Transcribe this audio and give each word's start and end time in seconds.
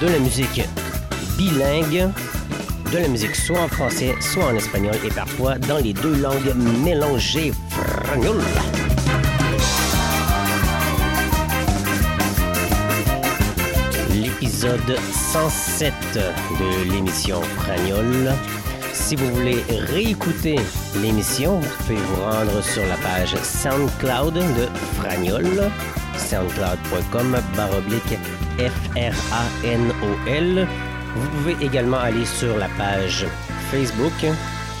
De 0.00 0.08
la 0.08 0.18
musique 0.18 0.62
bilingue, 1.38 2.10
de 2.92 2.98
la 2.98 3.08
musique 3.08 3.34
soit 3.34 3.60
en 3.60 3.68
français, 3.68 4.14
soit 4.20 4.46
en 4.46 4.54
espagnol 4.54 4.94
et 5.04 5.08
parfois 5.08 5.56
dans 5.58 5.78
les 5.78 5.92
deux 5.92 6.14
langues 6.16 6.54
mélangées. 6.84 7.52
L'épisode 14.12 14.98
107 15.32 15.92
de 16.14 16.92
l'émission 16.92 17.40
Fragnol. 17.42 18.32
Si 18.92 19.16
vous 19.16 19.34
voulez 19.34 19.62
réécouter 19.68 20.56
l'émission, 21.00 21.60
vous 21.60 21.76
pouvez 21.78 21.96
vous 21.96 22.22
rendre 22.22 22.62
sur 22.62 22.82
la 22.86 22.96
page 22.96 23.34
SoundCloud 23.42 24.34
de 24.34 24.68
Fragnol, 24.98 25.70
soundcloud.com 26.16 27.36
baroblique 27.56 28.18
F-R-A-N-O-L. 28.58 30.48
Vous 31.16 31.28
pouvez 31.28 31.56
également 31.64 31.98
aller 31.98 32.24
sur 32.24 32.56
la 32.56 32.68
page 32.76 33.26
Facebook 33.70 34.26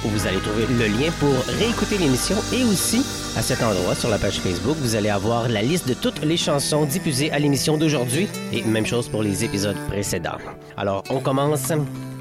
où 0.04 0.08
vous 0.08 0.26
allez 0.26 0.38
trouver 0.38 0.66
le 0.66 0.86
lien 0.86 1.10
pour 1.18 1.34
réécouter 1.58 1.98
l'émission 1.98 2.36
et 2.52 2.64
aussi 2.64 3.04
à 3.36 3.42
cet 3.42 3.62
endroit 3.62 3.94
sur 3.94 4.08
la 4.08 4.16
page 4.16 4.40
Facebook, 4.40 4.78
vous 4.80 4.96
allez 4.96 5.10
avoir 5.10 5.48
la 5.48 5.60
liste 5.60 5.86
de 5.86 5.92
toutes 5.92 6.24
les 6.24 6.38
chansons 6.38 6.86
diffusées 6.86 7.30
à 7.32 7.38
l'émission 7.38 7.76
d'aujourd'hui 7.76 8.28
et 8.50 8.62
même 8.62 8.86
chose 8.86 9.10
pour 9.10 9.22
les 9.22 9.44
épisodes 9.44 9.76
précédents. 9.88 10.38
Alors, 10.78 11.04
on 11.10 11.20
commence. 11.20 11.70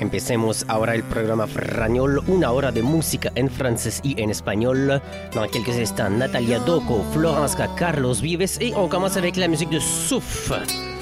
Empecemos 0.02 0.66
ahora 0.68 0.94
el 0.94 1.04
programa 1.04 1.48
Frañol, 1.48 2.22
una 2.28 2.52
hora 2.52 2.70
de 2.70 2.82
música 2.82 3.32
en 3.38 3.48
francés 3.50 4.02
y 4.04 4.22
en 4.22 4.30
espagnol. 4.30 5.00
Dans 5.34 5.48
quelques 5.48 5.80
instants, 5.80 6.10
Natalia 6.10 6.60
Doko, 6.60 7.02
Florence 7.14 7.56
Carlos 7.78 8.16
Vives 8.22 8.58
et 8.60 8.74
on 8.76 8.90
commence 8.90 9.16
avec 9.16 9.38
la 9.38 9.48
musique 9.48 9.70
de 9.70 9.80
Souf. 9.80 10.52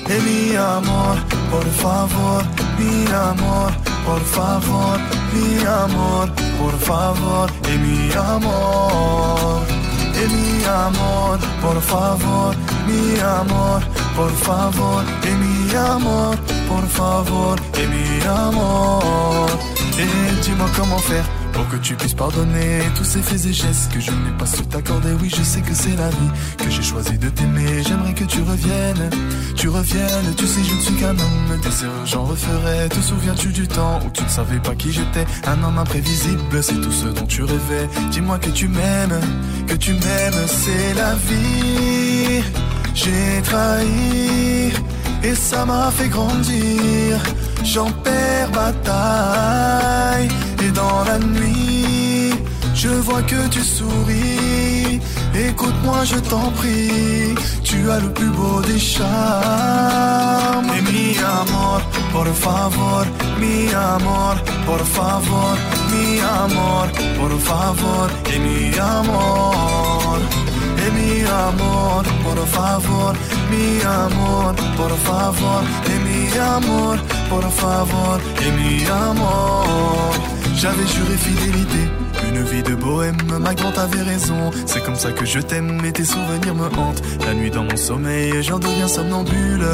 Eh, 0.10 0.20
mi 0.26 0.56
amor, 0.56 1.18
por 1.50 1.66
favor, 1.82 2.44
mi 2.78 3.06
amor, 3.12 3.72
por 4.06 4.22
favor, 4.22 5.00
mi 5.34 5.64
amor, 5.66 6.30
por 6.60 6.74
favor, 6.80 7.50
eh, 7.66 7.78
mi 7.78 8.12
amor. 8.14 9.62
Eh, 10.16 10.28
mi 10.28 10.64
amor, 10.66 11.40
por 11.62 11.82
favor, 11.82 12.56
mi 12.88 13.20
amor, 13.20 13.82
por 14.16 14.32
favor, 14.32 15.04
eh, 15.24 15.36
mi 15.42 15.76
amor, 15.76 16.38
por 16.68 16.86
favor, 16.88 17.60
eh, 17.74 17.88
mi 17.88 18.22
amor. 18.28 19.50
Dis-moi 19.96 20.70
comment 20.78 21.43
pour 21.54 21.68
que 21.70 21.78
tu 21.78 21.96
puisses 21.96 22.14
pardonner 22.14 22.82
tous 22.96 23.04
ces 23.04 23.22
faits 23.22 23.46
et 23.46 23.54
gestes 23.54 23.94
que 23.94 24.00
je 24.00 24.12
n'ai 24.12 24.38
pas 24.38 24.46
su 24.46 24.64
t'accorder. 24.66 25.14
Oui, 25.22 25.30
je 25.30 25.44
sais 25.44 25.62
que 25.62 25.74
c'est 25.74 25.96
la 25.96 26.10
vie 26.10 26.32
que 26.58 26.70
j'ai 26.70 26.82
choisi 26.82 27.18
de 27.18 27.30
t'aimer. 27.30 27.84
J'aimerais 27.88 28.14
que 28.14 28.26
tu 28.26 28.42
reviennes, 28.42 29.10
tu 29.56 29.70
reviennes. 29.70 30.36
Tu 30.36 30.48
sais, 30.48 30.64
je 30.64 30.76
ne 30.76 30.82
suis 30.82 30.96
qu'un 30.96 31.12
homme. 31.12 31.60
Des 31.62 31.84
erreurs, 31.84 32.06
j'en 32.06 32.24
referai. 32.26 32.90
Te 32.90 33.00
souviens-tu 33.00 33.50
du 33.50 33.68
temps 33.68 34.00
où 34.06 34.10
tu 34.10 34.24
ne 34.24 34.30
savais 34.30 34.60
pas 34.60 34.76
qui 34.76 34.92
j'étais? 34.92 35.26
Un 35.46 35.64
homme 35.64 35.78
imprévisible, 35.78 36.62
c'est 36.62 36.82
tout 36.82 36.92
ce 36.92 37.08
dont 37.08 37.28
tu 37.28 37.44
rêvais. 37.44 37.88
Dis-moi 38.12 38.40
que 38.40 38.50
tu 38.50 38.68
m'aimes, 38.68 39.22
que 39.68 39.76
tu 39.76 39.94
m'aimes, 39.94 40.48
c'est 40.48 40.94
la 40.96 41.14
vie. 41.16 42.44
J'ai 42.96 43.42
trahi 43.44 44.72
et 45.24 45.36
ça 45.36 45.66
m'a 45.66 45.90
fait 45.92 46.10
grandir. 46.10 47.20
J'en 47.64 47.90
perds 48.04 48.52
bataille 48.52 50.28
et 50.64 50.72
dans 50.72 51.04
la 51.06 51.18
nuit, 51.20 52.34
je 52.76 52.90
vois 52.90 53.22
que 53.24 53.48
tu 53.48 53.62
souris. 53.62 55.00
Écoute-moi, 55.36 56.04
je 56.04 56.18
t'en 56.18 56.52
prie, 56.52 57.34
tu 57.64 57.90
as 57.90 58.00
le 58.00 58.12
plus 58.12 58.30
beau 58.30 58.62
des 58.62 58.78
charmes. 58.78 60.70
Et 60.78 60.82
mi 60.92 61.18
amor, 61.18 61.82
por 62.12 62.28
favor, 62.28 63.06
mi 63.40 63.74
amor, 63.74 64.36
por 64.66 64.84
favor, 64.86 65.56
mi 65.92 66.20
amor, 66.20 66.88
por 67.20 67.34
favor, 67.40 68.08
et 68.32 68.40
mi 68.40 68.78
amor. 68.78 70.20
J'avais 80.56 80.88
juré 80.88 81.18
fidélité, 81.18 81.90
une 82.30 82.42
vie 82.44 82.64
de 82.64 82.76
bohème, 82.76 83.18
ma 83.40 83.54
grande 83.54 83.78
avait 83.78 84.02
raison. 84.02 84.52
C'est 84.66 84.84
comme 84.84 84.96
ça 84.96 85.12
que 85.12 85.26
je 85.26 85.40
t'aime 85.40 85.84
et 85.86 85.92
tes 85.92 86.06
souvenirs 86.06 86.56
me 86.56 86.68
hantent. 86.68 87.02
La 87.26 87.34
nuit 87.34 87.52
dans 87.52 87.64
mon 87.64 87.76
sommeil, 87.76 88.42
j'en 88.42 88.60
deviens 88.60 88.88
somnambule. 88.88 89.66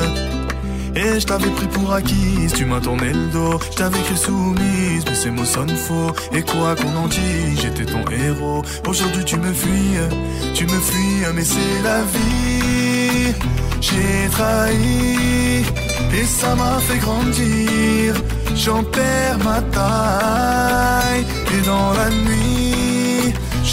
Et 0.96 1.20
je 1.20 1.26
t'avais 1.26 1.50
pris 1.50 1.68
pour 1.68 1.94
acquise, 1.94 2.54
tu 2.54 2.66
m'as 2.66 2.82
tourné 2.82 3.14
le 3.14 3.28
dos, 3.28 3.60
je 3.72 3.78
t'avais 3.78 4.00
cru 4.00 4.18
soumise, 4.18 5.06
mais 5.08 5.16
ces 5.16 5.32
mots 5.32 5.46
sonnent 5.46 5.76
faux. 5.76 6.12
Et 6.34 6.42
quoi 6.42 6.76
qu'on 6.76 6.96
en 6.96 7.08
dise, 7.08 7.62
j'étais 7.62 7.86
ton 7.86 8.04
héros. 8.12 8.64
Aujourd'hui 8.88 9.24
tu 9.24 9.38
me 9.38 9.54
fuis, 9.54 9.98
tu 10.54 10.66
me 10.66 10.80
fuis, 10.80 11.24
mais 11.34 11.44
c'est 11.44 11.82
la 11.84 12.02
vie. 12.02 13.34
J'ai 13.82 14.30
trahi, 14.32 15.64
et 16.14 16.26
ça 16.26 16.54
m'a 16.56 16.80
fait 16.80 16.98
grandir. 16.98 18.16
J'en 18.56 18.84
perds 18.84 19.40
ma 19.44 19.62
taille, 19.62 21.26
et 21.56 21.62
dans 21.66 21.94
la 21.94 22.10
nuit, 22.10 22.76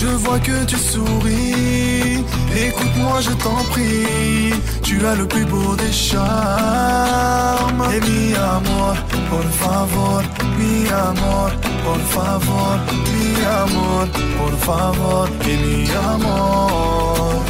je 0.01 0.07
vois 0.25 0.39
que 0.39 0.65
tu 0.65 0.77
souris. 0.77 2.25
Écoute-moi, 2.55 3.21
je 3.21 3.33
t'en 3.43 3.61
prie. 3.73 4.53
Tu 4.83 5.05
as 5.07 5.15
le 5.15 5.27
plus 5.27 5.47
beau 5.47 5.75
des 5.77 5.93
charmes. 5.93 7.83
Et 7.95 8.01
mi 8.09 8.35
amor, 8.57 8.95
por 9.31 9.47
favor, 9.63 10.23
mi 10.59 10.87
amor, 11.09 11.51
por 11.87 12.01
favor, 12.15 12.75
mi 13.13 13.29
amor, 13.63 14.05
por 14.39 14.55
favor, 14.67 15.29
et 15.51 15.57
mi 15.65 15.89
amor. 16.13 17.43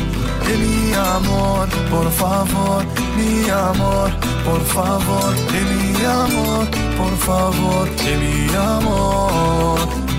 Et 0.50 0.58
mi 0.64 0.94
amor, 1.16 1.66
por 1.90 2.08
favor, 2.22 2.80
mi 3.18 3.50
amor, 3.50 4.08
por 4.44 4.62
favor, 4.76 5.30
et 5.56 5.64
mi 5.72 6.04
amor, 6.22 6.64
por 6.98 7.14
favor, 7.28 7.84
et 8.10 8.16
mi 8.22 8.54
amor. 8.54 10.15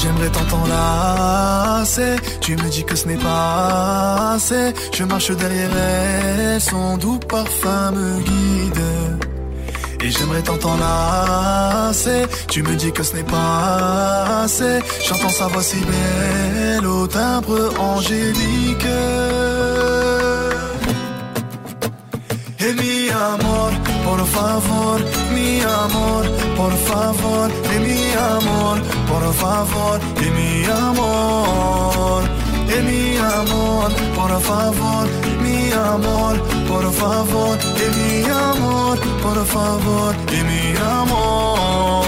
J'aimerais 0.00 0.30
t'enlacer 0.30 2.16
Tu 2.40 2.56
me 2.56 2.68
dis 2.68 2.84
que 2.84 2.94
ce 2.94 3.08
n'est 3.08 3.16
pas 3.16 4.34
assez. 4.34 4.72
Je 4.92 5.04
marche 5.04 5.30
derrière 5.32 5.70
elle 5.76 6.60
Son 6.60 6.96
doux 6.96 7.18
parfum 7.18 7.90
me 7.90 8.20
guide. 8.20 8.82
Et 10.00 10.10
j'aimerais 10.10 10.42
t'enlacer 10.42 12.26
Tu 12.48 12.62
me 12.62 12.76
dis 12.76 12.92
que 12.92 13.02
ce 13.02 13.16
n'est 13.16 13.24
pas 13.24 14.42
assez. 14.44 14.78
J'entends 15.06 15.30
sa 15.30 15.48
voix 15.48 15.62
si 15.62 15.78
belle 15.80 16.86
Au 16.86 17.06
timbre 17.08 17.74
angélique. 17.80 18.86
Et 22.60 22.72
mi 22.74 23.10
amor, 23.10 23.72
por 24.04 24.20
favor, 24.26 25.00
mi 25.34 25.60
amor, 25.60 26.24
por 26.56 26.72
favor, 26.88 27.50
et 27.72 27.80
mi 27.80 28.12
amor, 28.36 28.80
por 29.08 29.34
favor, 29.34 30.00
et 30.24 30.30
mi 30.38 30.64
amor. 30.64 32.24
e 32.70 32.82
mi 32.82 33.16
amor, 33.16 33.90
por 34.14 34.40
favor, 34.40 35.08
mi 35.42 35.72
amor, 35.72 36.34
por 36.68 36.92
favor, 36.92 37.58
e 37.84 37.88
mi 37.96 38.24
amor, 38.30 38.98
por 39.22 39.44
favor, 39.46 40.14
e 40.32 40.42
mi 40.44 40.76
amor. 40.76 42.07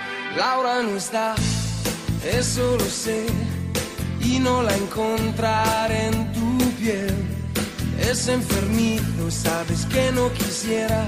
Laura 0.35 0.81
no 0.81 0.95
está, 0.95 1.35
eso 2.23 2.77
lo 2.77 2.85
sé, 2.85 3.25
y 4.21 4.39
no 4.39 4.63
la 4.63 4.75
encontraré 4.75 6.07
en 6.07 6.31
tu 6.31 6.57
piel. 6.79 7.13
Es 7.99 8.27
enfermizo, 8.27 9.29
sabes 9.29 9.85
que 9.85 10.11
no 10.11 10.31
quisiera 10.31 11.05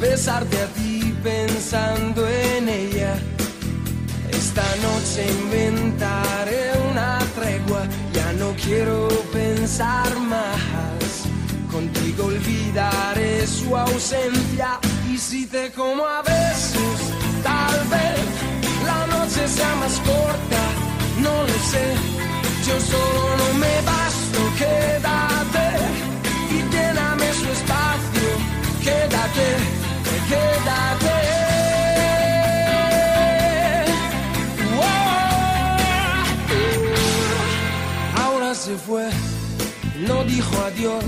besarte 0.00 0.56
a 0.60 0.66
ti 0.66 1.14
pensando 1.22 2.28
en 2.28 2.68
ella. 2.68 3.14
Esta 4.30 4.64
noche 4.82 5.26
inventaré 5.44 6.72
una 6.90 7.18
tregua, 7.34 7.84
ya 8.12 8.32
no 8.34 8.54
quiero 8.62 9.08
pensar 9.32 10.14
más. 10.20 11.24
Contigo 11.70 12.26
olvidaré 12.26 13.46
su 13.46 13.76
ausencia 13.76 14.78
y 15.10 15.16
si 15.16 15.46
te 15.46 15.72
como 15.72 16.06
a 16.06 16.22
besos, 16.22 17.21
tal 17.42 17.78
vez 17.94 18.20
la 18.84 19.06
noche 19.06 19.48
sea 19.48 19.74
más 19.76 19.94
corta, 20.00 20.62
no 21.18 21.34
lo 21.42 21.58
sé. 21.72 21.86
Yo 22.66 22.80
solo 22.80 23.32
no 23.38 23.48
me 23.58 23.74
basto, 23.90 24.40
quédate 24.58 25.66
y 26.50 26.58
lléname 26.72 27.32
su 27.40 27.46
espacio. 27.58 28.28
Quédate, 28.86 29.48
quédate. 30.30 31.16
Wow. 34.76 35.42
Ahora 38.24 38.50
se 38.54 38.74
fue, 38.76 39.06
no 40.08 40.24
dijo 40.24 40.54
adiós, 40.66 41.04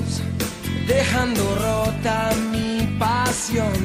dejando 0.86 1.42
rota 1.66 2.30
mi 2.52 2.96
pasión. 2.98 3.82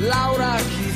Laura 0.00 0.56
quizá 0.74 0.95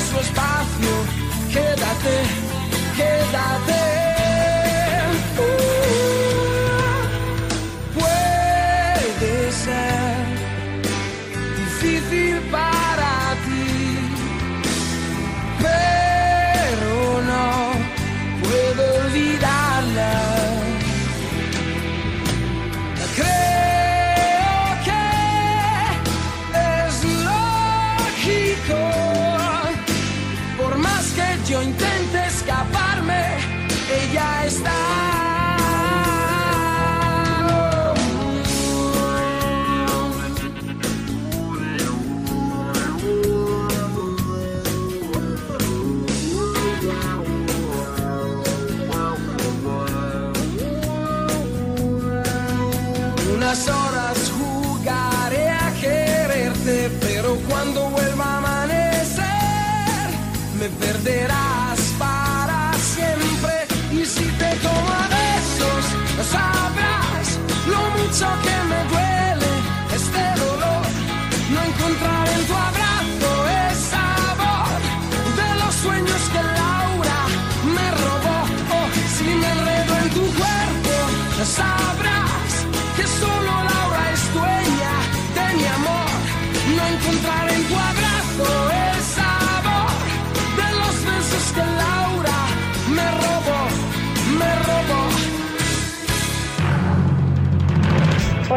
su 0.00 0.18
espacio. 0.18 0.94
Quédate, 1.52 2.14
quédate. 2.96 4.15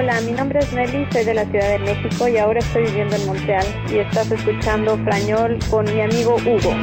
Hola, 0.10 0.22
mi 0.22 0.32
nombre 0.32 0.58
es 0.58 0.74
Nelly, 0.74 1.06
soy 1.12 1.24
de 1.24 1.36
la 1.36 1.46
Ciudad 1.46 1.70
de 1.70 1.80
México 1.80 2.28
y 2.28 2.38
ahora 2.38 2.58
estoy 2.58 2.84
viviendo 2.86 3.16
en 3.16 3.28
Montreal 3.28 3.66
y 3.92 4.00
estás 4.00 4.32
escuchando 4.32 4.98
Frañol 5.04 5.60
con 5.70 5.86
mi 5.86 6.02
amigo 6.02 6.36
Hugo. 6.38 6.74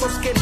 brazos 0.00 0.18
que 0.20 0.39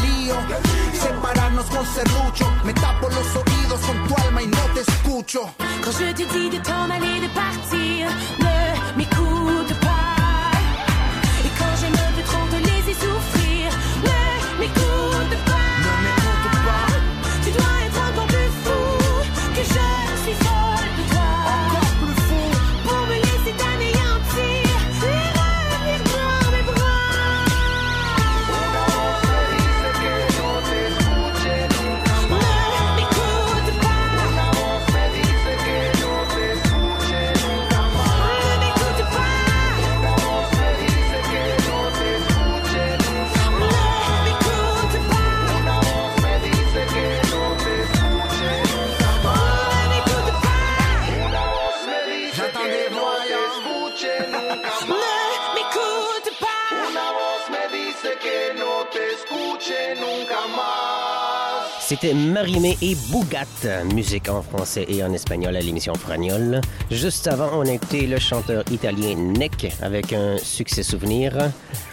C'était 62.00 62.14
Marimé 62.14 62.78
et 62.80 62.94
Bougat, 63.10 63.84
musique 63.92 64.28
en 64.28 64.40
français 64.40 64.84
et 64.88 65.02
en 65.02 65.12
espagnol 65.12 65.56
à 65.56 65.60
l'émission 65.60 65.94
Fragnol. 65.94 66.60
Juste 66.92 67.26
avant, 67.26 67.50
on 67.54 67.62
a 67.62 67.72
écouté 67.72 68.06
le 68.06 68.20
chanteur 68.20 68.62
italien 68.70 69.16
Nek 69.16 69.74
avec 69.82 70.12
un 70.12 70.36
succès 70.38 70.84
souvenir, 70.84 71.32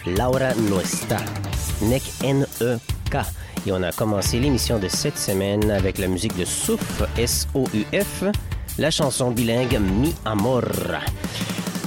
Laura 0.06 0.54
Nuesta. 0.70 1.16
Nek 1.82 2.02
N-E-K. 2.22 3.16
Et 3.66 3.72
on 3.72 3.82
a 3.82 3.90
commencé 3.90 4.38
l'émission 4.38 4.78
de 4.78 4.86
cette 4.86 5.18
semaine 5.18 5.72
avec 5.72 5.98
la 5.98 6.06
musique 6.06 6.36
de 6.38 6.44
Souf, 6.44 7.02
S-O-U-F, 7.18 8.24
la 8.78 8.92
chanson 8.92 9.32
bilingue 9.32 9.80
Mi 9.80 10.14
Amor. 10.24 10.62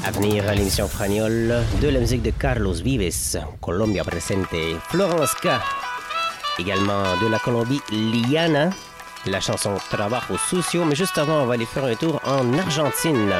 À 0.05 0.11
venir 0.11 0.45
à 0.49 0.55
l'émission 0.55 0.89
Fragnol, 0.89 1.63
de 1.81 1.87
la 1.87 1.99
musique 2.01 2.23
de 2.23 2.31
Carlos 2.31 2.73
Vives, 2.73 3.39
Colombia 3.61 4.03
Presente, 4.03 4.47
Florence 4.89 5.35
K, 5.35 5.47
Également 6.59 7.03
de 7.21 7.27
la 7.27 7.39
Colombie, 7.39 7.81
Liana, 7.89 8.69
la 9.25 9.39
chanson 9.39 9.75
Trabajo 9.89 10.37
Sucio. 10.49 10.83
Mais 10.83 10.95
juste 10.95 11.17
avant, 11.17 11.43
on 11.43 11.45
va 11.45 11.53
aller 11.53 11.65
faire 11.65 11.85
un 11.85 11.95
tour 11.95 12.19
en 12.25 12.57
Argentine. 12.57 13.31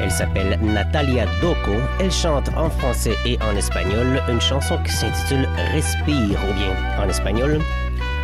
Elle 0.00 0.10
s'appelle 0.10 0.58
Natalia 0.62 1.26
Doco. 1.42 1.76
Elle 1.98 2.10
chante 2.10 2.48
en 2.56 2.70
français 2.70 3.16
et 3.26 3.38
en 3.42 3.54
espagnol 3.54 4.22
une 4.28 4.40
chanson 4.40 4.78
qui 4.82 4.92
s'intitule 4.92 5.46
Respire, 5.72 6.38
ou 6.48 6.54
bien 6.54 6.74
en 6.98 7.08
espagnol, 7.08 7.60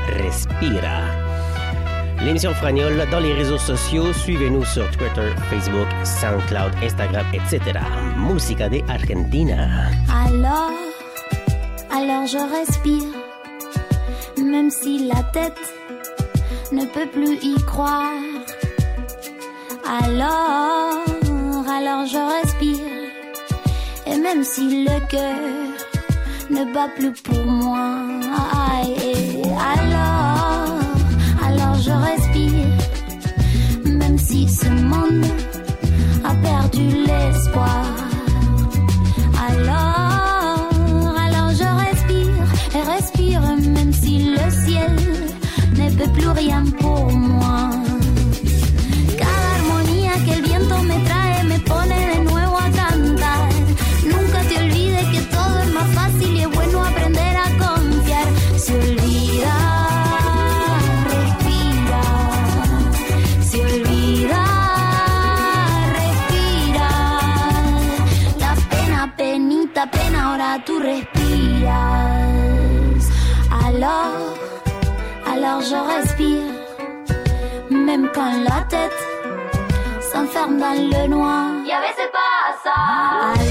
Respira. 0.09 1.03
L'émission 2.23 2.55
Fragnol 2.55 3.07
dans 3.11 3.21
les 3.21 3.35
réseaux 3.35 3.59
sociaux. 3.59 4.13
Suivez-nous 4.15 4.65
sur 4.65 4.91
Twitter, 4.93 5.31
Facebook, 5.51 5.87
SoundCloud, 6.03 6.73
Instagram, 6.83 7.27
etc. 7.35 7.61
Música 8.17 8.71
de 8.71 8.81
Argentina. 8.89 9.91
Alors, 10.09 10.73
alors 11.93 12.27
je 12.27 12.39
respire, 12.59 13.03
même 14.47 14.71
si 14.71 15.09
la 15.09 15.23
tête 15.33 15.75
ne 16.73 16.85
peut 16.85 17.09
plus 17.13 17.35
y 17.43 17.55
croire. 17.65 18.23
Alors, 19.85 21.05
alors 21.77 22.07
je 22.07 22.21
respire, 22.37 22.79
et 24.07 24.17
même 24.19 24.43
si 24.45 24.85
le 24.85 24.99
cœur 25.09 25.37
ne 26.51 26.73
bat 26.73 26.89
plus 26.97 27.13
pour 27.13 27.45
moi. 27.45 27.87
Alors, 29.75 30.81
alors 31.47 31.75
je 31.87 31.93
respire, 32.09 32.73
même 33.85 34.19
si 34.19 34.49
ce 34.49 34.69
monde 34.69 35.27
a 36.25 36.35
perdu 36.35 36.89
l'espoir. 37.07 37.85
Alors, 39.49 39.96
alors 75.37 75.61
je 75.61 75.77
respire, 75.77 76.51
même 77.71 78.09
quand 78.15 78.33
la 78.49 78.61
tête 78.73 79.01
s'enferme 80.01 80.59
dans 80.59 80.73
le 80.73 81.09
noir. 81.09 81.47
Y 81.65 81.73
a 81.73 81.81
veces 81.81 82.11
pasa. 82.17 82.77
Alors, 83.23 83.46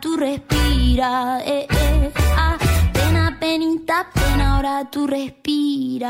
tú 0.00 0.16
respira. 0.16 1.40
Eh, 1.44 1.66
eh, 1.70 2.12
ah. 2.36 2.58
Pena, 2.92 3.36
penita, 3.40 4.10
pena, 4.12 4.56
ahora 4.56 4.90
tú 4.90 5.06
respiras. 5.06 6.08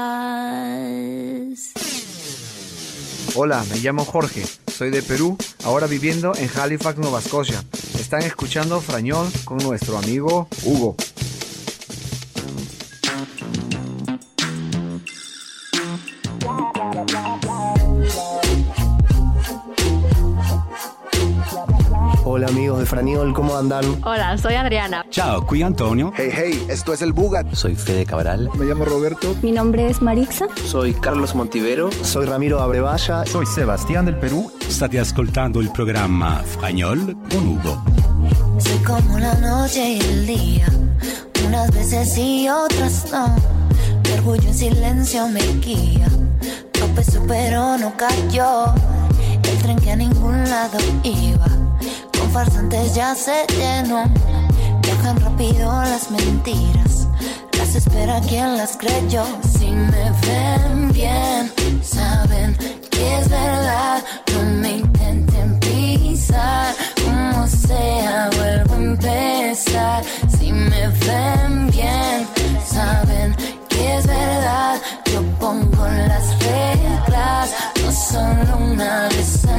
Hola, 3.35 3.65
me 3.71 3.77
llamo 3.79 4.05
Jorge, 4.05 4.45
soy 4.67 4.91
de 4.91 5.03
Perú, 5.03 5.37
ahora 5.65 5.87
viviendo 5.87 6.35
en 6.35 6.51
Halifax, 6.59 6.99
Nueva 6.99 7.21
Escocia. 7.21 7.63
Están 7.99 8.23
escuchando 8.23 8.81
Frañol 8.81 9.29
con 9.45 9.59
nuestro 9.59 9.99
amigo 9.99 10.49
Hugo. 10.65 10.97
Hola 22.49 22.57
amigos 22.57 22.79
de 22.79 22.87
Franiol, 22.87 23.35
¿cómo 23.35 23.59
andan? 23.59 23.85
Hola, 24.07 24.39
soy 24.39 24.55
Adriana. 24.55 25.05
Ciao, 25.11 25.47
qui 25.47 25.61
Antonio. 25.61 26.15
Hey, 26.17 26.31
hey, 26.33 26.67
esto 26.71 26.95
es 26.95 27.03
el 27.03 27.13
Bugat. 27.13 27.53
Soy 27.53 27.75
Fede 27.75 28.07
Cabral. 28.07 28.49
Me 28.57 28.65
llamo 28.65 28.87
Roberto. 28.87 29.37
Mi 29.43 29.53
nombre 29.53 29.87
es 29.87 30.01
Marixa. 30.01 30.47
Soy 30.65 30.95
Carlos 30.95 31.35
Montivero. 31.35 31.91
Soy 32.03 32.25
Ramiro 32.25 32.61
Abrevaya. 32.61 33.27
Soy 33.27 33.45
Sebastián 33.45 34.07
del 34.07 34.17
Perú. 34.17 34.51
State 34.67 34.99
ascoltando 34.99 35.61
il 35.61 35.71
programma 35.73 36.37
Fragnol 36.37 37.19
con 37.31 37.49
Hugo. 37.49 37.85
Soy 38.59 38.79
como 38.79 39.19
la 39.19 39.35
noche 39.35 39.87
y 39.87 40.01
el 40.01 40.27
día, 40.27 40.69
unas 41.47 41.71
veces 41.73 42.15
sí, 42.15 42.49
otras 42.49 43.13
no. 43.13 43.37
Mi 44.05 44.13
orgullo 44.13 44.49
en 44.49 44.55
silencio 44.55 45.29
me 45.29 45.43
guía. 45.61 46.09
Tropezó 46.73 47.23
pero 47.29 47.77
no 47.77 47.95
cayó. 47.95 48.73
El 49.43 49.59
tren 49.59 49.79
que 49.81 49.91
a 49.91 49.97
ningún 49.97 50.49
lado 50.49 50.79
iba. 51.03 51.68
Farsantes 52.33 52.95
ya 52.95 53.15
se 53.15 53.47
llenó. 53.57 54.05
Viajan 54.83 55.21
rápido 55.21 55.71
las 55.83 56.11
mentiras. 56.11 57.07
Las 57.57 57.75
espera 57.75 58.21
quien 58.21 58.57
las 58.57 58.77
creyó. 58.77 59.25
Si 59.59 59.67
me 59.67 60.11
ven 60.27 60.93
bien, 60.93 61.53
saben 61.83 62.57
que 62.91 63.19
es 63.19 63.29
verdad. 63.29 64.03
No 64.35 64.43
me 64.61 64.79
intenten 64.79 65.59
pisar. 65.61 66.75
Como 67.05 67.47
sea, 67.47 68.31
vuelvo 68.37 68.75
a 68.75 68.77
empezar. 68.77 70.05
Si 70.39 70.53
me 70.53 70.89
ven 70.89 71.71
bien, 71.71 72.29
saben 72.67 73.35
que 73.69 73.97
es 73.97 74.07
verdad. 74.07 74.81
Yo 75.13 75.23
pongo 75.41 75.87
las 75.87 76.39
reglas, 76.41 77.51
no 77.83 77.93
solo 77.93 78.57
una 78.73 79.09
vez 79.09 79.45
al. 79.47 79.59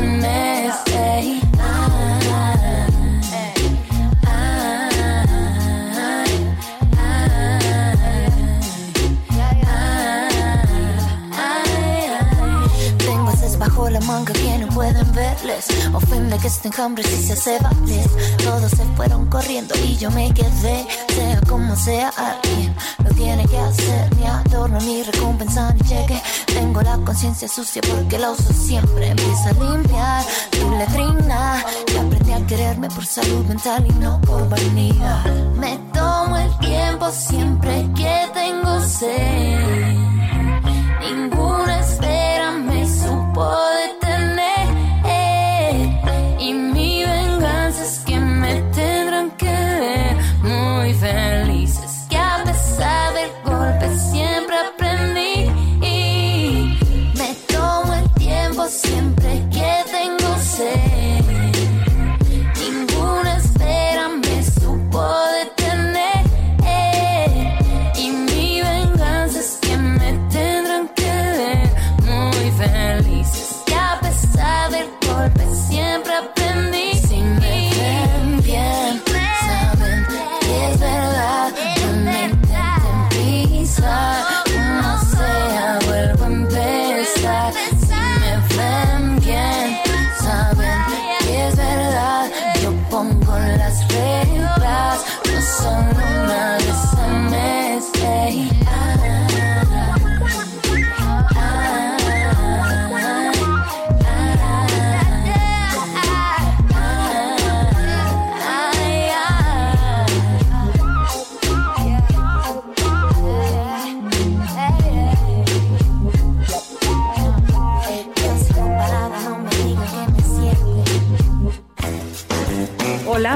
Manga 14.01 14.33
que 14.33 14.57
no 14.57 14.67
pueden 14.67 15.11
verles. 15.13 15.67
Ofende 15.93 16.37
que 16.37 16.47
estén 16.47 16.71
hambres 16.79 17.07
y 17.11 17.27
se 17.27 17.33
hace 17.33 17.59
valer. 17.59 18.09
Todos 18.43 18.71
se 18.71 18.85
fueron 18.95 19.27
corriendo 19.27 19.75
y 19.83 19.97
yo 19.97 20.11
me 20.11 20.33
quedé. 20.33 20.87
Sea 21.09 21.41
como 21.47 21.75
sea, 21.75 22.09
alguien 22.17 22.75
lo 23.03 23.09
tiene 23.15 23.45
que 23.45 23.57
hacer. 23.57 24.15
Ni 24.17 24.25
adorno, 24.25 24.79
ni 24.79 25.03
recompensa, 25.03 25.73
ni 25.73 25.81
cheque. 25.81 26.21
Tengo 26.47 26.81
la 26.81 26.97
conciencia 26.97 27.47
sucia 27.47 27.81
porque 27.89 28.17
la 28.17 28.31
uso 28.31 28.53
siempre. 28.53 29.09
Empieza 29.09 29.49
a 29.49 29.53
limpiar 29.53 30.23
tu 30.51 30.69
letrina. 30.77 31.63
Y 31.93 31.97
aprendí 31.97 32.31
a 32.33 32.45
quererme 32.47 32.89
por 32.89 33.05
salud 33.05 33.45
mental 33.45 33.85
y 33.87 33.93
no 33.93 34.19
por 34.21 34.47
vanidad. 34.49 35.25
Me 35.55 35.77
tomo 35.93 36.37
el 36.37 36.57
tiempo 36.59 37.09
siempre 37.11 37.87
que 37.95 38.29
tengo 38.33 38.81
sed. 38.81 39.97
Ninguna 41.01 41.79
espera 41.79 42.51
me 42.51 42.85
supo 42.85 43.51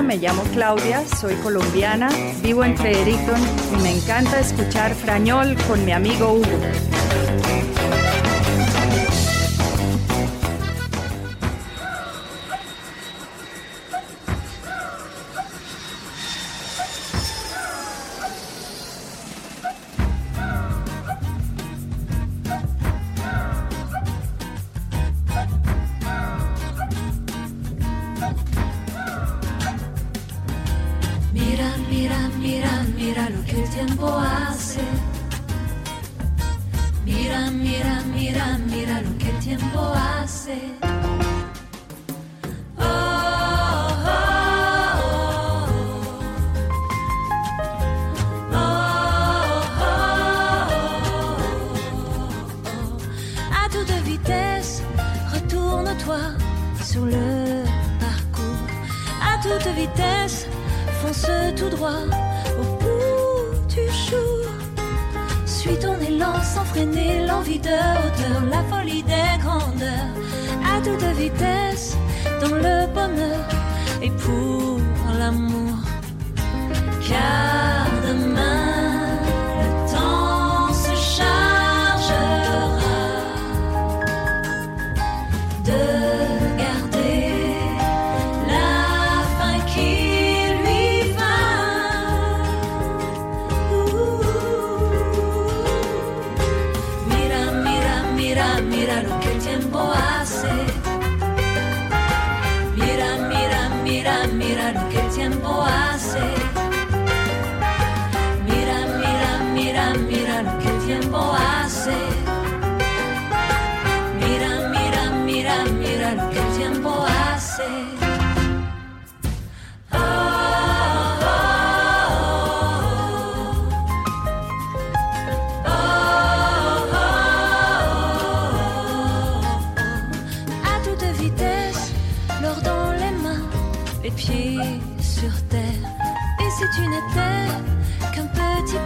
Me 0.02 0.18
llamo 0.18 0.44
Claudia, 0.54 1.04
soy 1.08 1.36
colombiana, 1.36 2.10
vivo 2.42 2.64
en 2.64 2.76
Fredericton 2.76 3.40
y 3.74 3.82
me 3.84 3.92
encanta 3.92 4.40
escuchar 4.40 4.96
Frañol 4.96 5.56
con 5.68 5.86
mi 5.86 5.92
amigo 5.92 6.34
Hugo. 6.34 7.03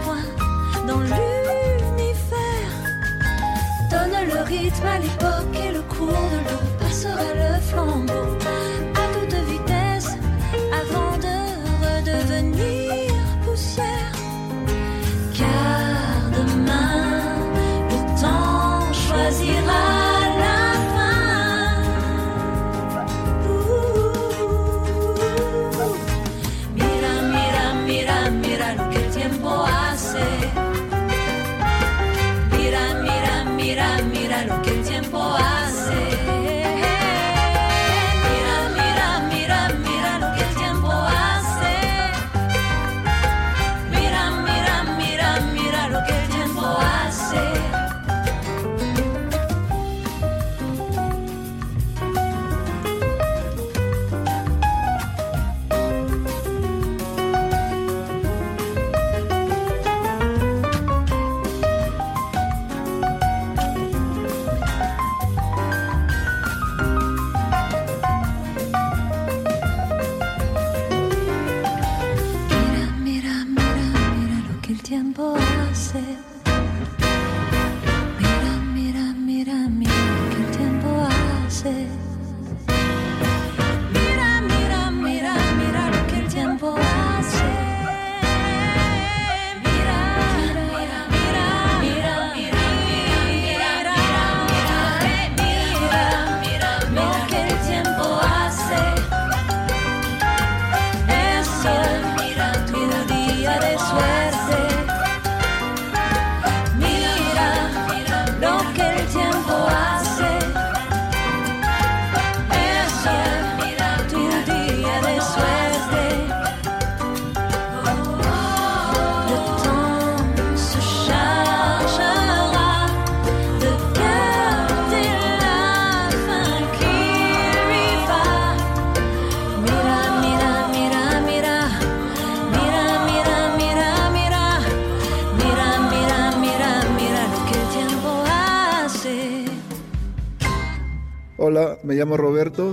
point 0.04 0.24
dans 0.86 1.00
l'univers 1.00 1.18
donne 3.90 4.26
le 4.26 4.42
rythme 4.42 4.86
à 4.86 4.98
l'époque 4.98 5.54
et 5.54 5.72
le 5.72 5.82
cours 5.82 6.08
de 6.08 6.38
l'eau 6.44 6.78
passera 6.78 7.34
le 7.34 7.60
flanc. 7.60 8.07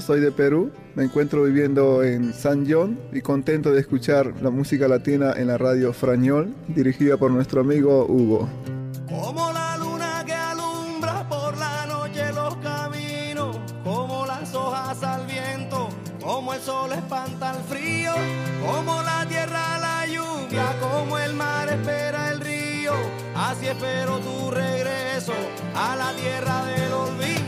soy 0.06 0.20
de 0.20 0.32
Perú, 0.32 0.72
me 0.94 1.04
encuentro 1.04 1.42
viviendo 1.44 2.04
en 2.04 2.32
San 2.32 2.70
John 2.70 3.00
y 3.12 3.22
contento 3.22 3.72
de 3.72 3.80
escuchar 3.80 4.34
la 4.40 4.52
música 4.52 4.88
latina 4.88 5.34
en 5.36 5.48
la 5.48 5.58
radio 5.58 5.94
Frañol, 5.94 6.54
dirigida 6.68 7.18
por 7.18 7.32
nuestro 7.32 7.62
amigo 7.62 8.06
Hugo. 8.06 8.48
Como 9.10 9.52
la 9.52 9.78
luna 9.78 10.24
que 10.24 10.34
alumbra 10.34 11.28
por 11.28 11.58
la 11.58 11.88
noche 11.88 12.32
los 12.34 12.56
caminos, 12.58 13.58
como 13.84 14.28
las 14.28 14.54
hojas 14.54 15.02
al 15.02 15.26
viento, 15.26 15.90
como 16.24 16.54
el 16.54 16.62
sol 16.62 16.92
espanta 16.92 17.56
el 17.58 17.64
frío, 17.64 18.12
como 18.64 19.02
la 19.02 19.26
tierra 19.28 19.80
la 19.80 20.06
lluvia, 20.06 20.68
como 20.80 21.18
el 21.18 21.34
mar 21.34 21.68
espera 21.68 22.30
el 22.30 22.42
río, 22.42 22.94
así 23.36 23.66
espero 23.66 24.20
tu 24.20 24.52
regreso 24.52 25.34
a 25.74 25.96
la 25.96 26.14
tierra 26.14 26.64
del 26.66 26.94
olvido. 26.94 27.45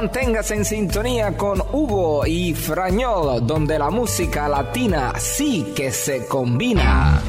Manténgase 0.00 0.54
en 0.54 0.64
sintonía 0.64 1.36
con 1.36 1.60
Hugo 1.60 2.24
y 2.26 2.54
Frañol, 2.54 3.46
donde 3.46 3.78
la 3.78 3.90
música 3.90 4.48
latina 4.48 5.12
sí 5.18 5.74
que 5.76 5.92
se 5.92 6.24
combina. 6.24 7.20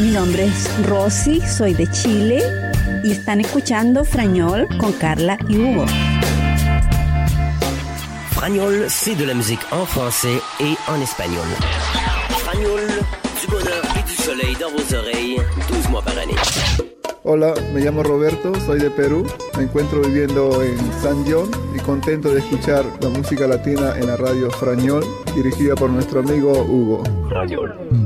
Mi 0.00 0.10
nombre 0.10 0.46
es 0.46 0.86
Rosy, 0.86 1.38
soy 1.42 1.74
de 1.74 1.86
Chile 1.90 2.42
y 3.04 3.12
están 3.12 3.42
escuchando 3.42 4.06
Frañol 4.06 4.66
con 4.78 4.94
Carla 4.94 5.36
y 5.50 5.58
Hugo. 5.58 5.84
Fragnol, 8.30 8.86
c'est 8.88 9.14
de 9.14 9.26
la 9.26 9.34
musique 9.34 9.60
en 9.70 9.84
français 9.84 10.40
et 10.58 10.78
en 10.88 11.02
espagnol. 11.02 11.46
Fragnol, 12.38 12.80
du 13.38 13.46
bonheur 13.48 13.84
et 13.98 14.02
du 14.02 14.14
soleil 14.14 14.56
dans 14.58 14.70
vos 14.70 14.94
oreilles, 14.94 15.42
12 15.68 15.90
mois 15.90 16.00
par 16.00 16.16
année. 16.16 16.85
Hola, 17.28 17.54
me 17.74 17.80
llamo 17.80 18.04
Roberto, 18.04 18.54
soy 18.60 18.78
de 18.78 18.88
Perú, 18.88 19.26
me 19.56 19.64
encuentro 19.64 20.00
viviendo 20.00 20.62
en 20.62 20.78
San 21.02 21.24
John 21.28 21.50
y 21.74 21.80
contento 21.80 22.30
de 22.30 22.38
escuchar 22.38 22.84
la 23.00 23.08
música 23.08 23.48
latina 23.48 23.98
en 23.98 24.06
la 24.06 24.16
radio 24.16 24.48
Frañol, 24.48 25.02
dirigida 25.34 25.74
por 25.74 25.90
nuestro 25.90 26.20
amigo 26.20 26.52
Hugo. 26.52 27.02
Tout, 27.02 28.05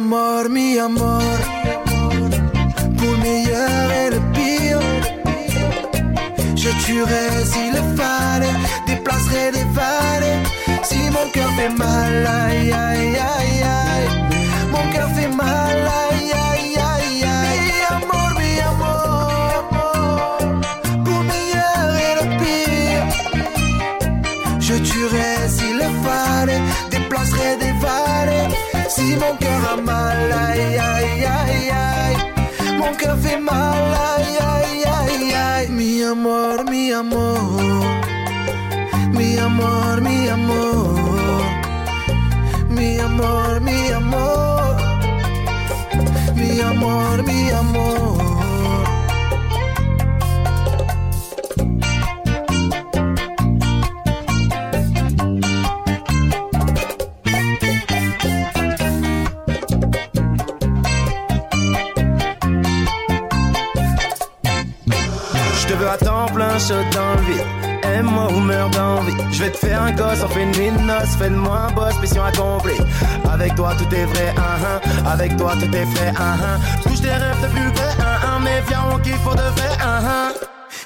amor, 0.00 0.48
mi 0.48 0.78
amor. 0.78 1.38
Pour 2.96 3.12
le 3.12 3.18
meilleur 3.26 3.84
et 4.00 4.08
le 4.14 4.20
pire. 4.36 4.84
Je 6.62 6.70
tuerais 6.84 7.44
s'il 7.50 7.72
le 7.78 7.82
fallait, 7.98 8.58
déplacerais 8.86 9.50
des 9.56 9.66
vallées. 9.78 10.40
Si 10.88 11.00
mon 11.16 11.26
cœur 11.34 11.50
fait 11.56 11.74
mal, 11.84 12.14
aïe 12.42 12.72
aïe 12.86 13.14
aïe 13.34 13.62
aïe. 13.80 14.08
Mon 14.74 14.84
cœur 14.92 15.08
fait 15.16 15.32
mal, 15.42 15.76
aïe 16.02 16.32
aïe 16.48 16.74
aïe 16.92 17.22
aïe. 17.38 17.60
Mi 17.66 17.78
amor, 17.96 18.30
mi 18.40 18.52
amor. 18.70 19.68
Pour 21.04 21.20
le 21.22 21.26
meilleur 21.32 21.88
et 22.06 22.14
le 22.20 22.24
pire. 22.40 23.04
Je 24.66 24.74
tuerais 24.88 25.29
Si 29.10 29.16
mon 29.16 29.34
cœur 29.42 29.62
a 29.72 29.76
mal, 29.88 30.32
aïe 30.46 30.78
aïe 30.92 31.24
aïe 31.38 31.70
aïe. 31.84 32.16
Mon 32.78 32.92
cœur 32.94 33.16
fait 33.18 33.40
mal, 33.40 33.84
aïe 34.12 34.36
aïe 34.54 34.84
aïe 34.98 35.34
aïe. 35.34 35.68
Mi 35.78 36.04
amor, 36.04 36.58
mi 36.70 36.92
amor. 36.92 37.82
Mi 39.18 39.36
amor, 39.46 40.00
mi 40.06 40.28
amor. 40.28 41.42
Mi 42.76 43.00
amor, 43.00 43.60
mi 43.60 43.69
amor. 43.69 43.69
Aime-moi 67.82 68.28
ou 68.32 68.40
meurs 68.40 68.70
d'envie. 68.70 69.12
Je 69.32 69.42
vais 69.42 69.50
te 69.50 69.56
faire 69.56 69.82
un 69.82 69.92
gosse, 69.92 70.22
on 70.24 70.28
fait 70.28 70.42
une 70.42 70.52
nuit 70.52 70.70
de 70.70 70.82
noces. 70.82 71.16
Fais 71.18 71.28
de 71.28 71.34
moi 71.34 71.66
un 71.68 71.72
boss, 71.72 71.94
mission 72.00 72.24
accomplie. 72.24 72.78
Avec 73.30 73.54
toi 73.56 73.74
tout 73.76 73.92
est 73.94 74.04
vrai, 74.04 74.34
hein, 74.36 74.42
hein. 74.64 74.80
Avec 75.06 75.36
toi 75.36 75.52
tout 75.54 75.74
est 75.74 75.86
fait, 75.86 76.08
hein, 76.10 76.36
hein. 76.40 76.60
Touche 76.82 77.00
tes 77.00 77.08
rêves 77.08 77.40
de 77.42 77.48
plus 77.48 77.68
vrai, 77.74 77.90
hein, 77.98 78.18
hein. 78.24 78.38
Mais 78.44 78.62
viens, 78.68 78.84
on 78.92 78.98
kiffe 78.98 79.24
de 79.24 79.60
vrai, 79.60 79.76
hein, 79.80 80.00
hein. 80.04 80.32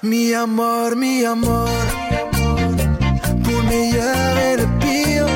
Mi 0.03 0.35
amor, 0.35 0.97
mi 0.97 1.25
amor. 1.27 1.69
Pour 3.43 3.61
le 3.61 3.69
meilleur 3.69 4.39
et 4.49 4.57
le 4.57 4.67
pire. 4.81 5.27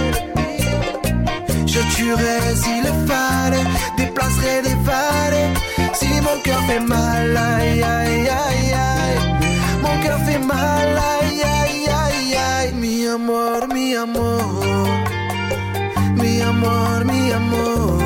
Je 1.66 1.80
tuerais 1.94 2.54
s'il 2.54 2.82
le 2.82 2.92
fallait, 3.06 3.66
déplacerais 3.98 4.62
des 4.62 4.76
vallées. 4.84 5.52
Si 5.92 6.08
mon 6.22 6.40
cœur 6.42 6.60
fait 6.66 6.80
mal, 6.80 7.36
aïe 7.36 7.82
aïe 7.82 8.28
aïe 8.28 8.72
aïe. 8.72 9.37
Cœur 10.02 10.18
fait 10.26 10.38
mal, 10.38 10.88
aïe 11.14 11.42
aïe 11.42 11.88
aïe 12.04 12.34
aïe. 12.36 12.72
Mi 12.74 13.06
amor, 13.06 13.60
mi 13.74 13.94
amor. 13.96 14.42
Mi 16.20 16.40
amor, 16.42 17.04
mi 17.04 17.32
amor. 17.32 18.02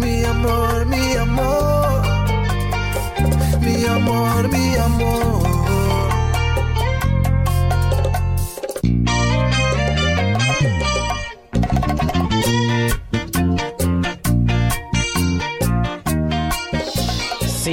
Mi 0.00 0.24
amor, 0.24 0.86
mi 0.92 1.16
amor. 1.24 2.02
Mi 3.64 3.84
amor, 3.86 4.42
mi 4.52 4.76
amor. 4.76 5.49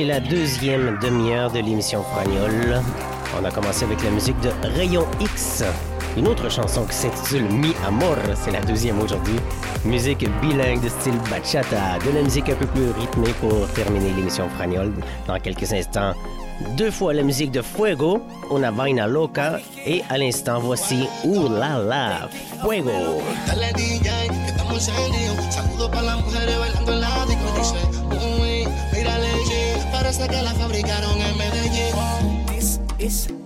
La 0.08 0.22
deuxième 0.22 0.98
demi-heure 1.02 1.52
de 1.52 1.60
l'émission 1.60 2.02
Fragnol. 2.02 2.82
On 3.38 3.44
a 3.44 3.52
commencé 3.52 3.84
avec 3.84 4.02
la 4.06 4.10
musique 4.10 4.40
de 4.40 4.50
Rayon 4.78 5.06
X. 5.20 5.66
Une 6.16 6.30
autre 6.30 6.50
chanson 6.50 6.86
qui 6.86 6.96
s'intitule 6.96 7.44
Mi 7.44 7.74
Amor, 7.86 8.16
c'est 8.36 8.52
la 8.52 8.62
deuxième 8.62 9.02
aujourd'hui. 9.02 9.36
Musique 9.84 10.26
bilingue 10.40 10.82
de 10.82 10.88
style 10.88 11.18
bachata, 11.30 12.00
de 12.06 12.16
la 12.16 12.22
musique 12.22 12.48
un 12.48 12.56
peu 12.56 12.68
plus 12.68 12.90
rythmée 12.92 13.34
pour 13.42 13.68
terminer 13.74 14.14
l'émission 14.14 14.48
Fragnol. 14.56 14.94
Dans 15.28 15.40
quelques 15.40 15.74
instants, 15.74 16.14
deux 16.78 16.90
fois 16.90 17.14
la 17.14 17.24
musique 17.24 17.52
de 17.52 17.62
Fuego, 17.62 18.22
Una 18.50 18.72
Vaina 18.72 19.08
Loca, 19.08 19.60
et 19.86 20.04
à 20.10 20.18
l'instant, 20.18 20.60
voici 20.62 21.06
Ouh 21.26 21.50
la 21.50 21.80
la, 21.80 22.30
Fuego. 22.62 23.22
Parece 30.08 30.30
que 30.30 30.42
la 30.42 30.54
fabricaron 30.54 31.20
en 31.20 31.38
Medellín. 31.38 32.46
This 32.48 32.80
is 32.98 33.37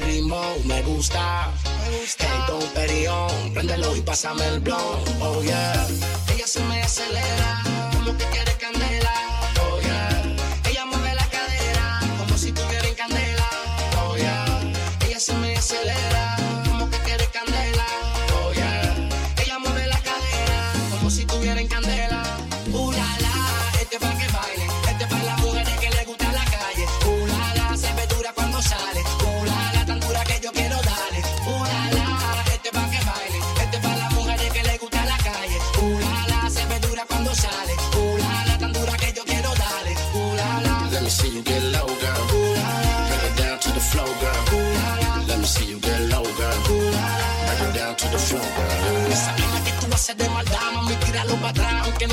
ritmo, 0.00 0.40
me 0.64 0.82
gusta. 0.82 1.50
Hey, 2.18 2.26
Don 2.48 2.62
Perión, 2.74 3.28
préndelo 3.54 3.94
y 3.96 4.00
pásame 4.00 4.46
el 4.48 4.60
blon, 4.60 5.00
oh 5.20 5.42
yeah. 5.42 5.86
Ella 6.34 6.46
se 6.46 6.60
me 6.64 6.82
acelera, 6.82 7.62
como 7.92 8.16
que 8.16 8.24
quiere 8.26 8.51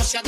sea. 0.10 0.22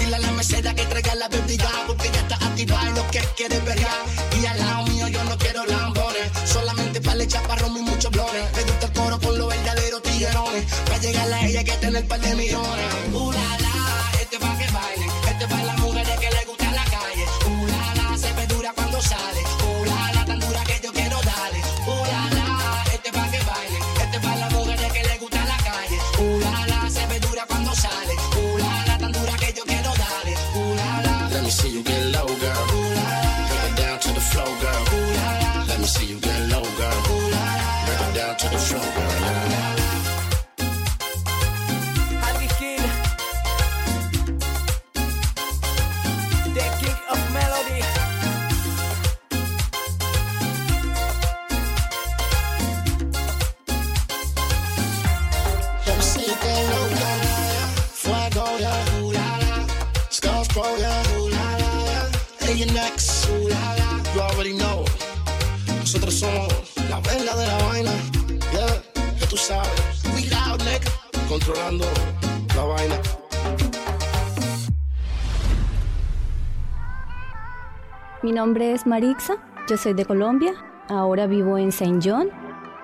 Dile 0.00 0.16
a 0.16 0.18
la 0.18 0.32
mesera 0.32 0.74
que 0.74 0.84
traiga 0.86 1.14
la 1.14 1.28
bebida, 1.28 1.70
porque 1.86 2.10
ya 2.12 2.20
está 2.20 2.34
activada 2.34 2.90
y 2.90 2.94
lo 2.94 3.06
que 3.10 3.20
quiere 3.36 3.60
vergar. 3.60 4.02
Y 4.40 4.46
al 4.46 4.58
lado 4.58 4.86
mío 4.86 5.06
yo 5.08 5.22
no 5.24 5.38
quiero 5.38 5.64
lambones, 5.66 6.30
solamente 6.44 7.00
para 7.00 7.22
el 7.22 7.28
chaparrón 7.28 7.76
y 7.76 7.82
muchos 7.82 8.10
blones. 8.10 8.44
Me 8.56 8.62
gusta 8.62 8.86
el 8.86 8.92
coro 8.92 9.20
con 9.20 9.38
los 9.38 9.48
verdaderos 9.48 10.02
tiguerones, 10.02 10.64
para 10.86 10.98
llegar 10.98 11.32
a 11.32 11.46
ella 11.46 11.60
hay 11.60 11.64
que 11.64 11.76
tener 11.76 12.08
par 12.08 12.20
de 12.20 12.34
millones. 12.34 13.37
nombre 78.38 78.72
es 78.72 78.86
Marixa, 78.86 79.34
yo 79.68 79.76
soy 79.76 79.94
de 79.94 80.04
Colombia, 80.04 80.52
ahora 80.88 81.26
vivo 81.26 81.58
en 81.58 81.72
Saint 81.72 82.00
John. 82.00 82.30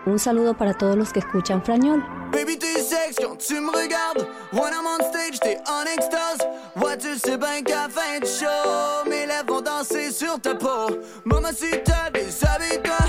Un 0.04 0.18
saludo 0.18 0.54
para 0.54 0.74
todos 0.74 0.96
los 0.96 1.12
que 1.12 1.20
escuchan 1.20 1.62
Frañol. 1.62 2.02
Baby, 2.32 2.58
t'es 2.58 2.82
sexe 2.82 3.20
quand 3.22 3.38
tu 3.38 3.60
me 3.60 3.70
regardes. 3.70 4.26
When 4.52 4.72
I'm 4.72 4.84
on 4.84 5.00
stage, 5.04 5.38
t'es 5.38 5.60
en 5.68 5.84
extase. 5.86 6.44
Ouais, 6.74 6.98
tu 6.98 7.16
sais 7.16 7.38
bien 7.38 7.62
qu'à 7.62 7.88
fin 7.88 8.18
de 8.20 8.26
show, 8.26 9.08
mes 9.08 9.26
lèvres 9.26 9.46
vont 9.46 9.60
danser 9.60 10.10
sur 10.10 10.40
ta 10.40 10.56
peau. 10.56 10.98
Maman, 11.24 11.52
si 11.54 11.70
t'as 11.84 12.10
des 12.10 12.44
habitants. 12.44 13.03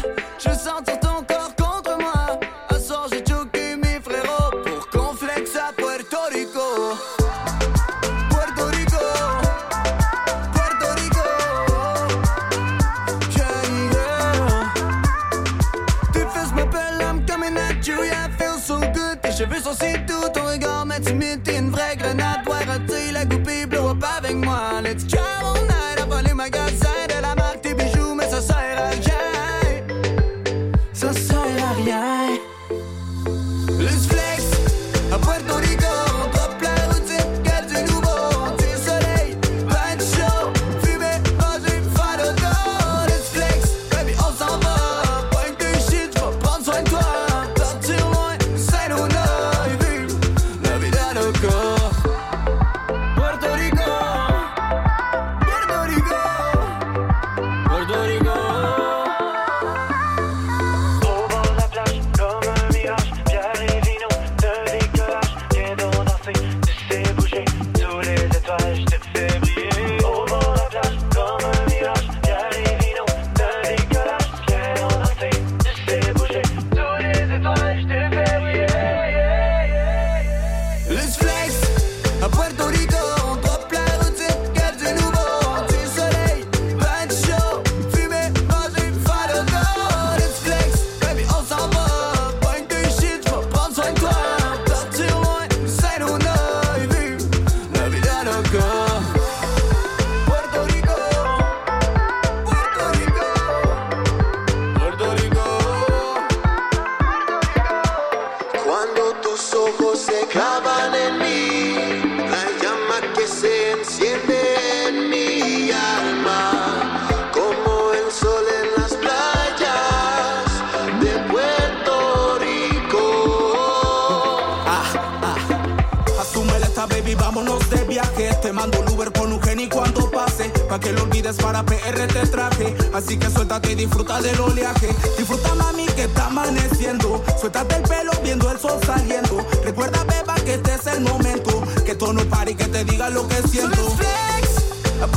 Que 133.17 133.29
suéltate 133.29 133.71
y 133.71 133.75
disfruta 133.75 134.21
del 134.21 134.39
oleaje. 134.39 134.89
Disfruta, 135.17 135.55
mami, 135.55 135.85
que 135.87 136.03
está 136.03 136.27
amaneciendo. 136.27 137.23
Suéltate 137.39 137.75
el 137.75 137.83
pelo 137.83 138.11
viendo 138.23 138.51
el 138.51 138.59
sol 138.59 138.79
saliendo. 138.85 139.45
Recuerda, 139.63 140.03
beba, 140.03 140.35
que 140.35 140.55
este 140.55 140.73
es 140.73 140.87
el 140.87 141.01
momento. 141.01 141.63
Que 141.85 141.91
esto 141.91 142.13
no 142.13 142.23
pare 142.25 142.51
y 142.51 142.55
que 142.55 142.65
te 142.65 142.83
diga 142.83 143.09
lo 143.09 143.27
que 143.27 143.35
siento. 143.47 143.77
Flex, 143.91 145.01
a 145.01 145.07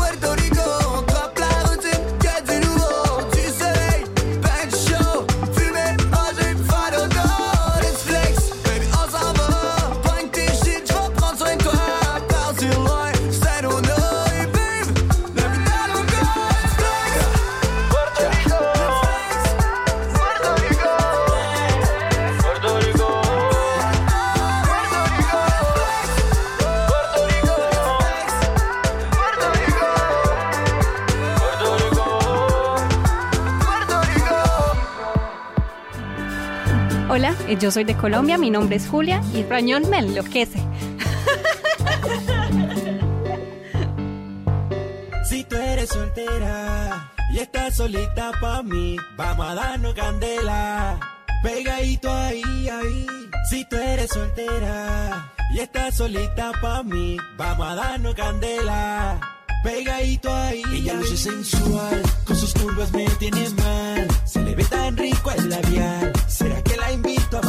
Eh, 37.49 37.57
yo 37.59 37.71
soy 37.71 37.85
de 37.85 37.97
Colombia, 37.97 38.37
mi 38.37 38.51
nombre 38.51 38.77
es 38.77 38.87
Julia 38.87 39.23
y 39.33 39.41
el 39.41 39.49
rañón 39.49 39.89
me 39.89 39.99
enloquece. 39.99 40.61
Si 45.25 45.45
tú 45.45 45.57
eres 45.57 45.91
soltera 45.91 47.13
y 47.31 47.39
estás 47.39 47.77
solita 47.77 48.33
pa' 48.41 48.63
mí, 48.63 48.97
vamos 49.15 49.47
a 49.47 49.55
darnos 49.55 49.93
candela. 49.93 50.99
Pegadito 51.43 52.11
ahí, 52.11 52.43
ahí. 52.69 53.07
Si 53.51 53.63
tú 53.67 53.77
eres 53.77 54.11
soltera 54.11 55.31
y 55.53 55.59
estás 55.61 55.97
solita 55.97 56.53
pa' 56.63 56.83
mí, 56.83 57.19
vamos 57.37 57.67
a 57.67 57.75
darnos 57.75 58.15
candela. 58.15 59.21
Pegadito 59.63 60.35
ahí. 60.35 60.63
Ella 60.73 60.95
luce 60.95 61.17
sensual, 61.17 62.03
con 62.25 62.37
sus 62.37 62.55
curvas 62.55 62.91
me 62.93 63.05
tiene 63.19 63.51
mal. 63.51 64.09
Se 64.25 64.41
le 64.43 64.55
ve 64.55 64.65
tan 64.65 64.97
rico 64.97 65.31
el 65.31 65.51
labial. 65.51 66.13
¿Será 66.27 66.63
que 66.63 66.68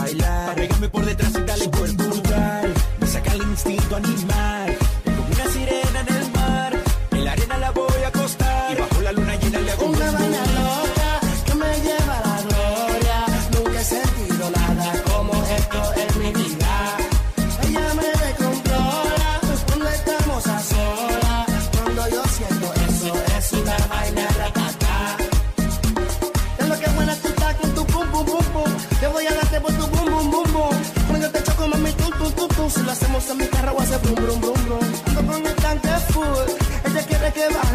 bailar? 0.10 0.56
Pegarme 0.56 0.90
por 0.90 1.06
detrás 1.06 1.34
y 1.36 1.42
darle 1.44 1.68
buen 1.68 1.98
brutal. 1.98 2.74
Me 3.00 3.08
saca 3.08 3.34
el 3.34 3.42
instinto 3.44 3.96
animal. 3.96 4.78
Si 32.70 32.84
lo 32.84 32.92
hacemos 32.92 33.28
en 33.30 33.38
mi 33.38 33.48
carro, 33.48 33.80
hacer 33.80 34.00
brum 34.00 34.16
brum 34.16 34.42
brum 34.42 34.66
brum. 34.66 34.80
Ando 35.08 35.34
con 35.34 35.46
el 35.48 35.56
tanque 35.56 35.90
full. 36.12 36.48
Ella 36.86 37.02
quiere 37.08 37.34
que 37.34 37.48
baje 37.54 37.69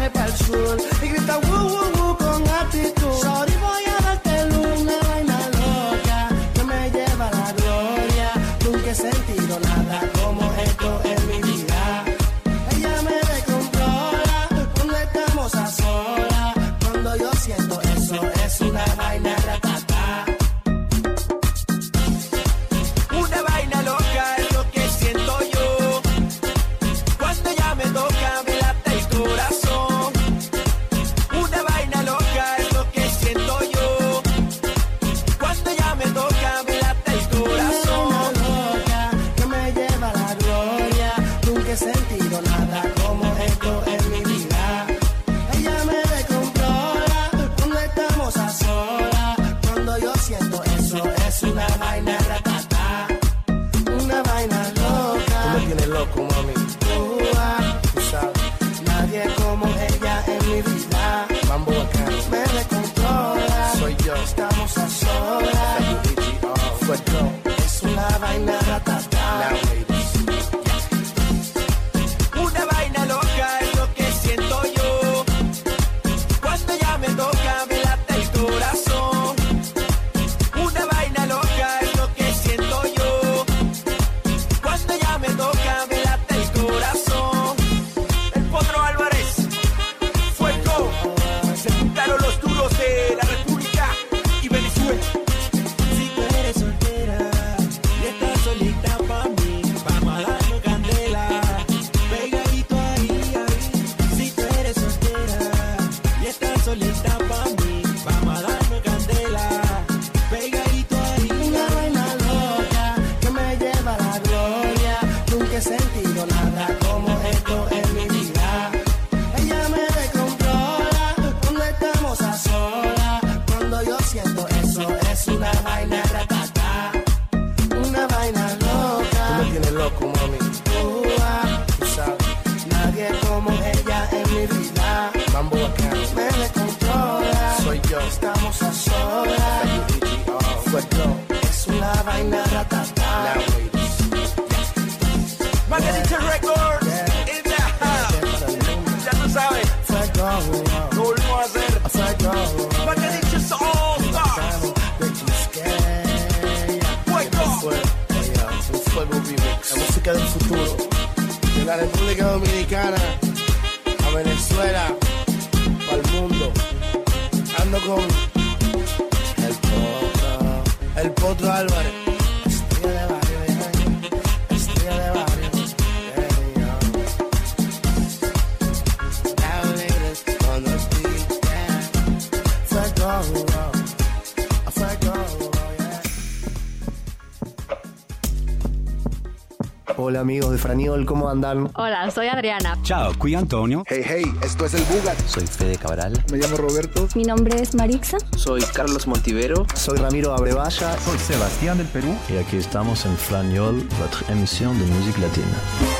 Franiol, 190.65 191.05
¿cómo 191.05 191.29
andan? 191.29 191.69
Hola, 191.75 192.09
soy 192.09 192.25
Adriana. 192.25 192.75
Ciao, 192.81 193.13
qui 193.13 193.35
Antonio. 193.35 193.83
Hey, 193.85 194.01
hey, 194.03 194.23
esto 194.41 194.65
es 194.65 194.73
el 194.73 194.81
Bugat. 194.85 195.15
Soy 195.27 195.45
Fede 195.45 195.77
Cabral. 195.77 196.13
Me 196.31 196.39
llamo 196.39 196.57
Roberto. 196.57 197.07
Mi 197.13 197.23
nombre 197.23 197.61
es 197.61 197.75
Marixa. 197.75 198.17
Soy 198.35 198.63
Carlos 198.73 199.05
Montivero. 199.05 199.67
Soy 199.75 199.99
Ramiro 199.99 200.33
Abrevaya. 200.33 200.97
Soy 200.97 201.19
Sebastián 201.19 201.77
del 201.77 201.85
Perú. 201.85 202.17
Et 202.29 202.39
aquí 202.39 202.57
estamos 202.57 203.05
en 203.05 203.15
Fragnol, 203.15 203.75
votre 203.99 204.27
émission 204.31 204.73
de 204.73 204.85
musique 204.85 205.19
latine. 205.19 205.53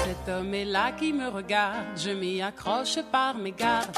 Cet 0.03 0.33
homme 0.33 0.51
est 0.55 0.65
là 0.65 0.93
qui 0.93 1.13
me 1.13 1.29
regarde, 1.29 1.85
je 1.95 2.09
m'y 2.09 2.41
accroche 2.41 2.97
par 3.11 3.35
mes 3.37 3.51
gardes. 3.51 3.95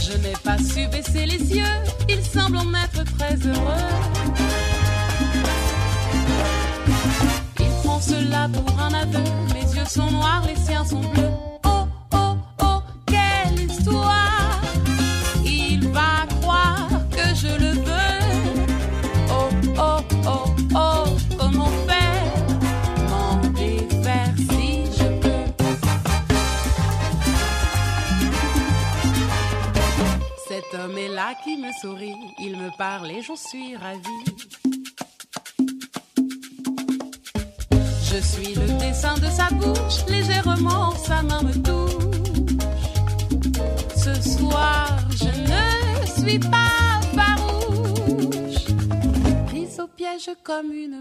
Je 0.00 0.18
n'ai 0.18 0.34
pas 0.42 0.58
su 0.58 0.88
baisser 0.88 1.26
les 1.26 1.56
yeux, 1.56 1.78
il 2.08 2.24
semble 2.24 2.56
en 2.56 2.74
être 2.74 3.04
très 3.16 3.36
heureux. 3.46 4.57
cela 8.00 8.48
pour 8.48 8.78
un 8.80 8.92
aveu. 8.94 9.22
Mes 9.54 9.76
yeux 9.76 9.84
sont 9.84 10.10
noirs, 10.10 10.42
les 10.46 10.56
siens 10.56 10.84
sont 10.84 11.00
bleus. 11.00 11.30
Oh, 11.64 11.86
oh, 12.14 12.36
oh, 12.62 12.82
quelle 13.06 13.60
histoire! 13.70 14.60
Il 15.44 15.88
va 15.88 16.26
croire 16.40 16.88
que 17.10 17.34
je 17.34 17.48
le 17.58 17.72
veux. 17.72 18.20
Oh, 19.30 19.48
oh, 19.78 20.00
oh, 20.26 20.44
oh, 20.74 21.04
comment 21.38 21.70
faire? 21.86 22.32
M'en 23.08 23.36
défaire 23.50 24.34
si 24.36 24.84
je 24.98 25.08
peux? 25.20 25.46
Cet 30.48 30.74
homme 30.74 30.98
est 30.98 31.08
là 31.08 31.34
qui 31.44 31.56
me 31.56 31.70
sourit. 31.80 32.14
Il 32.38 32.56
me 32.56 32.76
parle 32.76 33.10
et 33.10 33.22
j'en 33.22 33.36
suis 33.36 33.76
ravie. 33.76 34.37
Je 38.10 38.22
suis 38.22 38.54
le 38.54 38.66
dessin 38.78 39.14
de 39.14 39.26
sa 39.26 39.48
bouche, 39.50 40.06
légèrement 40.08 40.92
sa 40.92 41.22
main 41.22 41.42
me 41.42 41.52
touche. 41.52 41.92
Ce 43.96 44.14
soir, 44.36 44.98
je 45.10 45.26
ne 45.26 46.24
suis 46.24 46.38
pas 46.38 47.00
farouche, 47.14 48.64
prise 49.48 49.78
au 49.78 49.86
piège 49.88 50.30
comme 50.42 50.72
une 50.72 50.97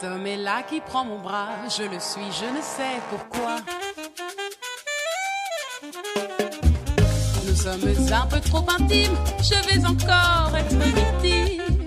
Cet 0.00 0.10
homme 0.10 0.26
est 0.26 0.36
là 0.36 0.62
qui 0.62 0.80
prend 0.80 1.04
mon 1.04 1.18
bras, 1.18 1.48
je 1.68 1.82
le 1.82 1.98
suis, 1.98 2.30
je 2.30 2.44
ne 2.44 2.62
sais 2.62 3.00
pourquoi. 3.10 3.56
Nous 7.44 7.56
sommes 7.56 8.12
un 8.12 8.26
peu 8.26 8.40
trop 8.40 8.64
intimes, 8.78 9.16
je 9.40 9.54
vais 9.68 9.84
encore 9.84 10.56
être 10.56 10.76
victime. 10.76 11.77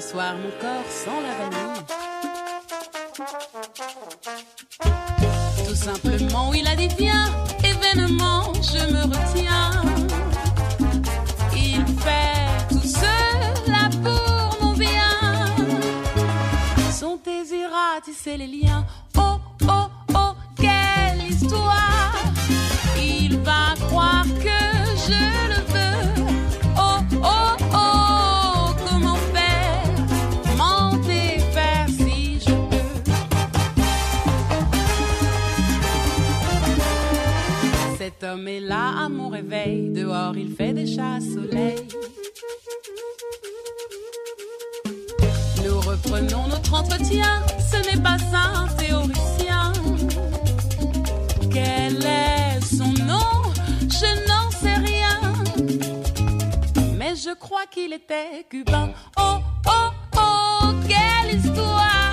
Ce 0.00 0.10
soir, 0.10 0.34
mon 0.36 0.50
corps 0.60 0.90
sent 0.90 1.10
la 1.26 1.34
vanille. 1.40 1.82
Tout 5.66 5.74
simplement, 5.74 6.52
il 6.54 6.66
a 6.68 6.76
dit 6.76 6.88
événement, 7.64 8.52
je 8.62 8.92
me 8.92 9.02
retiens. 9.02 9.72
Il 11.52 11.84
fait 12.04 12.68
tout 12.68 12.86
cela 12.86 13.90
pour 14.04 14.62
mon 14.62 14.74
bien. 14.74 15.10
Son 16.92 17.16
désir 17.16 17.68
a 17.72 18.00
tissé 18.00 18.36
les 18.36 18.46
liens. 18.46 18.77
Homme 38.30 38.46
est 38.46 38.60
là 38.60 39.04
à 39.04 39.08
mon 39.08 39.30
réveil. 39.30 39.88
Dehors, 39.90 40.36
il 40.36 40.54
fait 40.54 40.74
chats 40.86 41.18
soleil. 41.20 41.76
Nous 45.64 45.80
reprenons 45.80 46.46
notre 46.48 46.74
entretien. 46.74 47.42
Ce 47.58 47.76
n'est 47.88 48.02
pas 48.02 48.18
un 48.34 48.66
théoricien. 48.76 49.72
Quel 51.50 52.04
est 52.04 52.60
son 52.60 52.92
nom? 53.06 53.40
Je 53.80 54.10
n'en 54.28 54.50
sais 54.50 54.74
rien. 54.74 55.20
Mais 56.98 57.14
je 57.16 57.34
crois 57.34 57.66
qu'il 57.70 57.94
était 57.94 58.44
cubain. 58.50 58.90
Oh, 59.16 59.38
oh, 59.66 59.90
oh, 60.16 60.74
quelle 60.86 61.38
histoire 61.38 62.07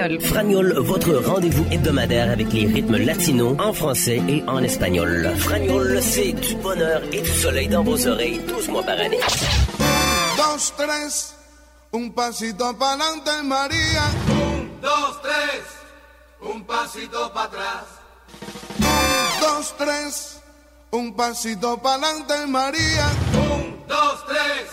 Fragnol. 0.00 0.20
Fragnol, 0.20 0.72
votre 0.78 1.12
rendez-vous 1.14 1.66
hebdomadaire 1.70 2.30
avec 2.30 2.50
les 2.54 2.66
rythmes 2.66 2.96
latinos 2.96 3.54
en 3.58 3.72
français 3.74 4.22
et 4.28 4.42
en 4.46 4.62
espagnol. 4.62 5.30
Fragnol, 5.36 5.98
c'est 6.00 6.32
du 6.32 6.54
bonheur 6.56 7.02
et 7.12 7.20
du 7.20 7.30
soleil 7.30 7.68
dans 7.68 7.82
vos 7.82 8.06
oreilles 8.06 8.40
12 8.48 8.68
mois 8.68 8.82
par 8.82 8.98
année. 8.98 9.20
dos, 10.38 10.72
tres, 10.76 11.34
un 11.92 12.08
pasito 12.14 12.72
para 12.78 12.92
adelante, 12.92 13.42
María. 13.44 14.02
Un, 14.28 14.80
dos, 14.80 15.20
tres, 15.22 15.64
un 16.40 16.64
pasito 16.64 17.32
para 17.34 17.46
atrás. 17.46 17.84
Un, 18.78 19.40
dos, 19.40 19.74
tres, 19.76 20.40
un 20.92 21.14
pasito 21.14 21.76
para 21.76 22.06
adelante, 22.06 22.46
María. 22.46 23.06
Un, 23.34 23.86
dos, 23.86 24.24
tres, 24.26 24.70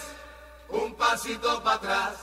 un 0.69 0.93
pasito 0.95 1.61
para 1.63 1.75
atrás. 1.75 2.13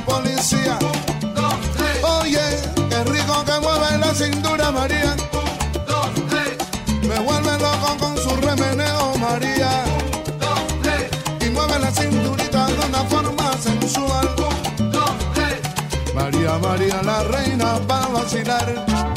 Policía. 0.00 0.78
Oye, 2.20 2.40
qué 2.88 3.04
rico 3.04 3.44
que 3.44 3.60
mueve 3.60 3.98
la 3.98 4.14
cintura 4.14 4.70
María. 4.70 5.16
Me 7.02 7.18
vuelve 7.20 7.58
loco 7.58 7.96
con 7.98 8.16
su 8.16 8.36
remeneo 8.36 9.16
María. 9.18 9.84
Y 11.40 11.50
mueve 11.50 11.78
la 11.78 11.90
cinturita 11.90 12.66
de 12.66 12.86
una 12.86 13.04
forma 13.04 13.52
sensual. 13.58 14.28
María, 16.14 16.58
María, 16.58 17.02
la 17.02 17.22
reina 17.24 17.78
va 17.88 18.04
a 18.04 18.08
vacilar. 18.08 19.13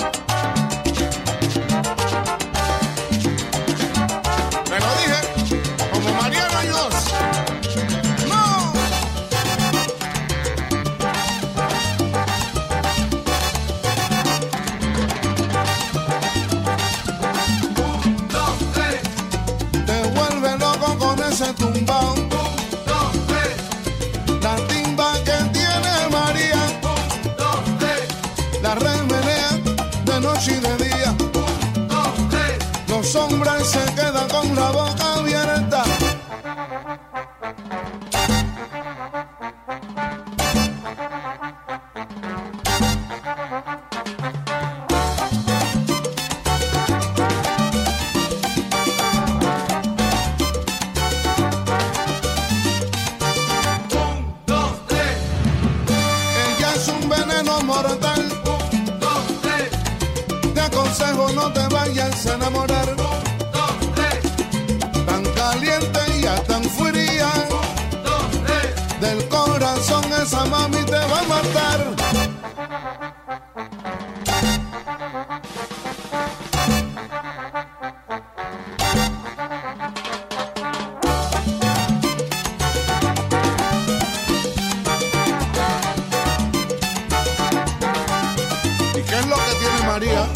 Qué 89.18 89.24
es 89.24 89.28
lo 89.30 89.36
que 89.36 89.56
tiene 89.60 89.88
María? 89.88 90.28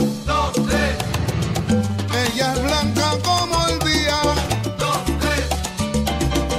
Ella 2.25 2.53
es 2.53 2.63
blanca 2.63 3.11
como 3.23 3.67
el 3.67 3.79
día. 3.79 4.17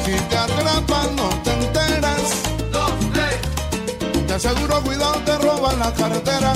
Si 0.05 0.13
te 0.29 0.39
atrapan 0.39 1.17
no 1.17 1.29
te 1.43 1.53
enteras. 1.53 2.43
Te 4.27 4.35
aseguro 4.35 4.81
cuidado 4.83 5.15
te 5.25 5.39
roban 5.39 5.79
la 5.79 5.93
cartera. 5.93 6.53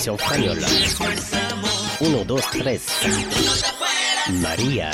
1, 0.00 0.08
2, 2.24 2.36
3. 2.36 2.78
Maria. 4.40 4.90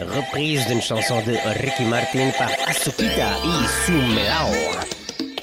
Reprise 0.00 0.66
d'une 0.66 0.82
chanson 0.82 1.22
de 1.22 1.32
Ricky 1.62 1.84
Martin 1.84 2.30
par 2.36 2.50
Asukita 2.68 3.38
y 3.42 3.86
Sumelao. 3.86 4.50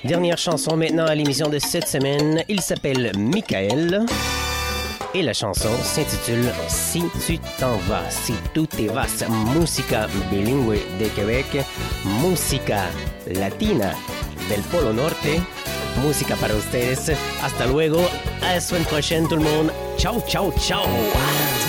Dernière 0.03 0.37
chanson 0.37 0.77
maintenant 0.77 1.07
à 1.07 1.15
l'émission 1.15 1.49
de 1.49 1.57
cette 1.57 1.87
semaine. 1.87 2.43
Il 2.47 2.61
s'appelle 2.61 3.11
Michael. 3.17 4.05
Et 5.15 5.23
la 5.23 5.33
chanson 5.33 5.71
s'intitule 5.81 6.53
Si 6.67 7.01
tu 7.25 7.39
t'en 7.59 7.77
vas, 7.87 8.07
si 8.11 8.33
tú 8.53 8.67
te 8.67 8.83
vas, 8.83 9.27
música 9.27 10.07
bilingüe 10.29 10.77
de 10.99 11.07
Québec, 11.15 11.65
música 12.03 12.83
latina 13.25 13.95
del 14.47 14.61
Polo 14.71 14.93
Norte, 14.93 15.41
música 15.97 16.35
para 16.35 16.55
ustedes. 16.55 17.11
Hasta 17.43 17.65
luego, 17.65 17.99
à 18.41 18.59
semaine 18.59 18.85
prochaine 18.85 19.27
tout 19.27 19.37
le 19.37 19.43
monde. 19.43 19.71
Ciao, 19.97 20.21
ciao, 20.27 20.51
ciao. 20.59 20.85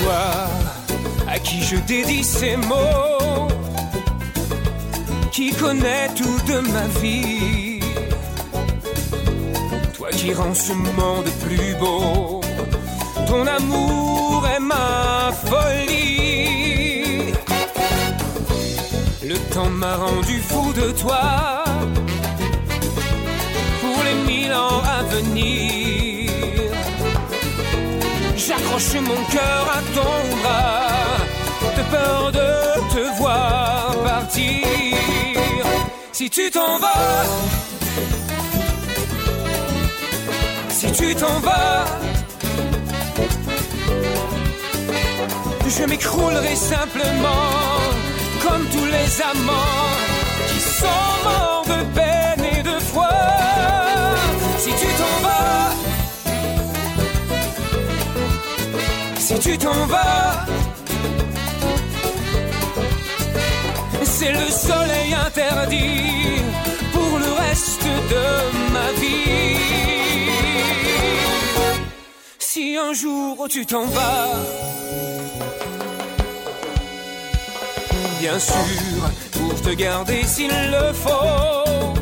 Toi, 0.02 0.48
à 1.26 1.38
qui 1.38 1.62
je 1.62 1.76
dédie 1.76 2.24
ces 2.24 2.56
mots, 2.56 3.48
qui 5.32 5.50
connais 5.52 6.08
tout 6.16 6.38
de 6.46 6.60
ma 6.72 6.86
vie. 7.00 7.80
Toi 9.94 10.08
qui 10.10 10.32
rends 10.32 10.54
ce 10.54 10.72
monde 10.72 11.28
plus 11.44 11.74
beau, 11.80 12.40
ton 13.26 13.46
amour 13.46 14.46
est 14.54 14.60
ma 14.60 15.32
folie. 15.32 17.32
Le 19.24 19.36
temps 19.52 19.68
m'a 19.70 19.96
rendu 19.96 20.40
fou 20.40 20.72
de 20.72 20.92
toi 20.92 21.64
à 24.58 25.02
venir. 25.14 26.30
J'accroche 28.36 28.94
mon 28.94 29.20
cœur 29.34 29.62
à 29.78 29.80
ton 29.96 30.16
bras, 30.40 31.72
de 31.76 31.82
peur 31.94 32.32
de 32.32 32.50
te 32.94 33.18
voir 33.18 33.94
partir. 34.04 34.64
Si 36.12 36.28
tu 36.30 36.50
t'en 36.50 36.78
vas, 36.78 37.24
si 40.68 40.92
tu 40.92 41.14
t'en 41.14 41.38
vas, 41.40 41.84
je 45.68 45.84
m'écroulerai 45.84 46.56
simplement 46.56 47.46
comme 48.42 48.64
tous 48.72 48.86
les 48.86 49.22
amants 49.22 49.92
qui 50.48 50.60
sont 50.60 51.12
morts 51.24 51.47
tu 59.40 59.56
t'en 59.56 59.86
vas, 59.86 60.46
c'est 64.02 64.32
le 64.32 64.48
soleil 64.48 65.14
interdit 65.14 66.42
pour 66.92 67.18
le 67.18 67.32
reste 67.32 67.84
de 67.84 68.72
ma 68.72 68.92
vie. 69.00 69.56
Si 72.38 72.76
un 72.76 72.92
jour 72.92 73.46
tu 73.48 73.64
t'en 73.64 73.86
vas, 73.86 74.28
bien 78.20 78.38
sûr, 78.38 79.10
pour 79.32 79.62
te 79.62 79.70
garder 79.70 80.24
s'il 80.24 80.48
le 80.48 80.92
faut, 80.92 81.94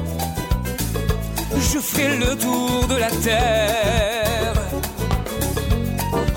je 1.58 1.78
ferai 1.78 2.16
le 2.16 2.36
tour 2.36 2.86
de 2.88 2.96
la 2.96 3.10
terre. 3.10 4.25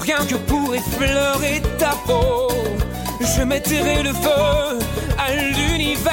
Que 0.10 0.36
pour 0.36 0.74
effleurer 0.74 1.62
ta 1.78 1.92
peau, 2.08 2.50
je 3.22 3.44
mettrai 3.44 4.02
le 4.02 4.12
feu 4.12 4.80
à 5.18 5.32
l'univers. 5.34 6.12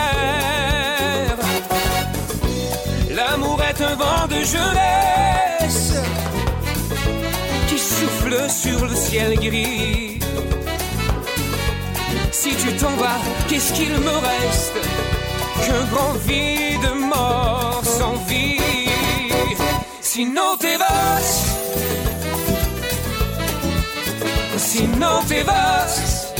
L'amour 3.10 3.58
est 3.62 3.80
un 3.80 3.94
vent 3.94 4.26
de 4.28 4.36
jeunesse 4.44 5.94
qui 7.68 7.78
souffle 7.78 8.50
sur 8.50 8.86
le 8.86 8.94
ciel 8.94 9.34
gris. 9.40 10.20
Si 12.32 12.50
tu 12.54 12.72
t'en 12.76 12.94
vas, 12.96 13.18
qu'est-ce 13.48 13.72
qu'il 13.72 13.92
me 13.92 14.16
reste 14.30 14.78
Qu'un 15.64 15.84
grand 15.90 16.12
vide 16.26 16.90
mort 17.00 17.82
sans 17.82 18.16
vie? 18.28 18.60
Sinon 20.02 20.56
t'es 20.60 20.76
si 24.66 24.82
no 24.98 25.20
te 25.28 25.44
vas. 25.44 26.32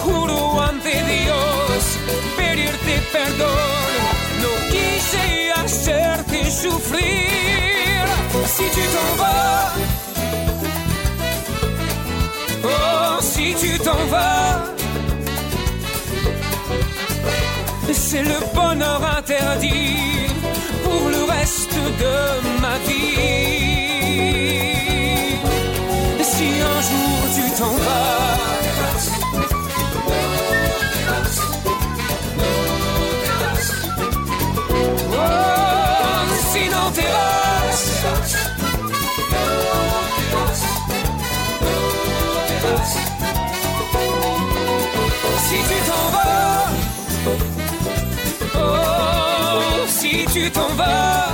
Juro 0.00 0.60
ante 0.60 0.94
Dios 1.12 1.82
pedirte 2.36 2.94
perdón, 3.16 3.90
no 4.42 4.52
quise 4.72 5.24
hacerte 5.60 6.38
sufrir. 6.62 8.04
Si 8.54 8.64
tu 8.76 8.84
t'en 8.94 9.10
vas, 9.22 9.72
oh, 12.64 13.20
si 13.20 13.54
tu 13.60 13.78
t'en 13.86 14.02
vas. 14.14 14.72
C'est 17.92 18.22
le 18.22 18.38
bonheur 18.54 19.00
interdit 19.18 20.26
pour 20.84 21.08
le 21.14 21.22
reste 21.24 21.78
de 22.02 22.16
ma 22.60 22.76
vie. 22.86 23.51
Tu 50.42 50.50
t'en 50.50 50.68
vas. 50.74 51.28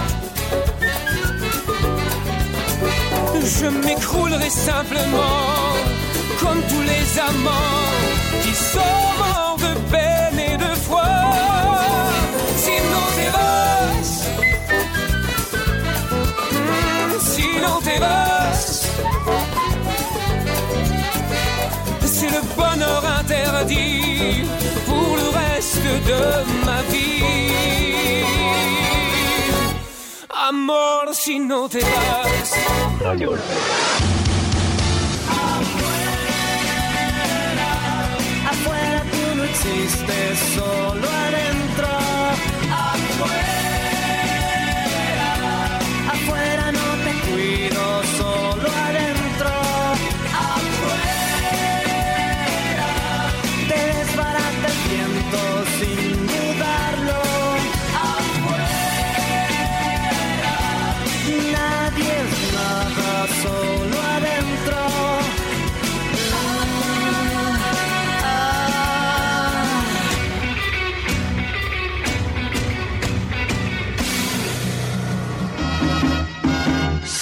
Je 3.60 3.66
m'écroulerai 3.66 4.50
simplement 4.50 5.46
comme 6.40 6.60
tous 6.70 6.82
les 6.82 7.18
amants 7.18 7.88
qui 8.42 8.54
sont 8.54 9.02
morts 9.20 9.56
de 9.66 9.72
peine 9.92 10.38
et 10.38 10.56
de 10.56 10.72
foi. 10.86 11.10
Sinon 12.64 13.04
terrasse, 13.18 14.16
Hmm, 16.52 17.12
sinon 17.34 17.76
terrasse, 17.90 18.86
c'est 22.04 22.30
le 22.36 22.42
bonheur 22.56 23.02
interdit 23.20 24.44
pour 24.86 25.16
le 25.20 25.28
reste 25.40 25.88
de 26.10 26.20
ma 26.66 26.82
vie. 26.90 27.97
Amor, 30.48 31.14
sinon 31.14 31.68
terrasse. 31.68 32.56
Afuera 38.50 39.02
tú 39.12 39.36
no 39.36 39.44
existes, 39.44 40.38
solo 40.54 41.06
adentro. 41.26 41.88
Afuera, 42.94 43.58
afuera 46.14 46.72
no 46.72 46.86
te 47.04 47.12
cuido, 47.30 47.82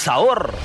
Sabor. 0.07 0.56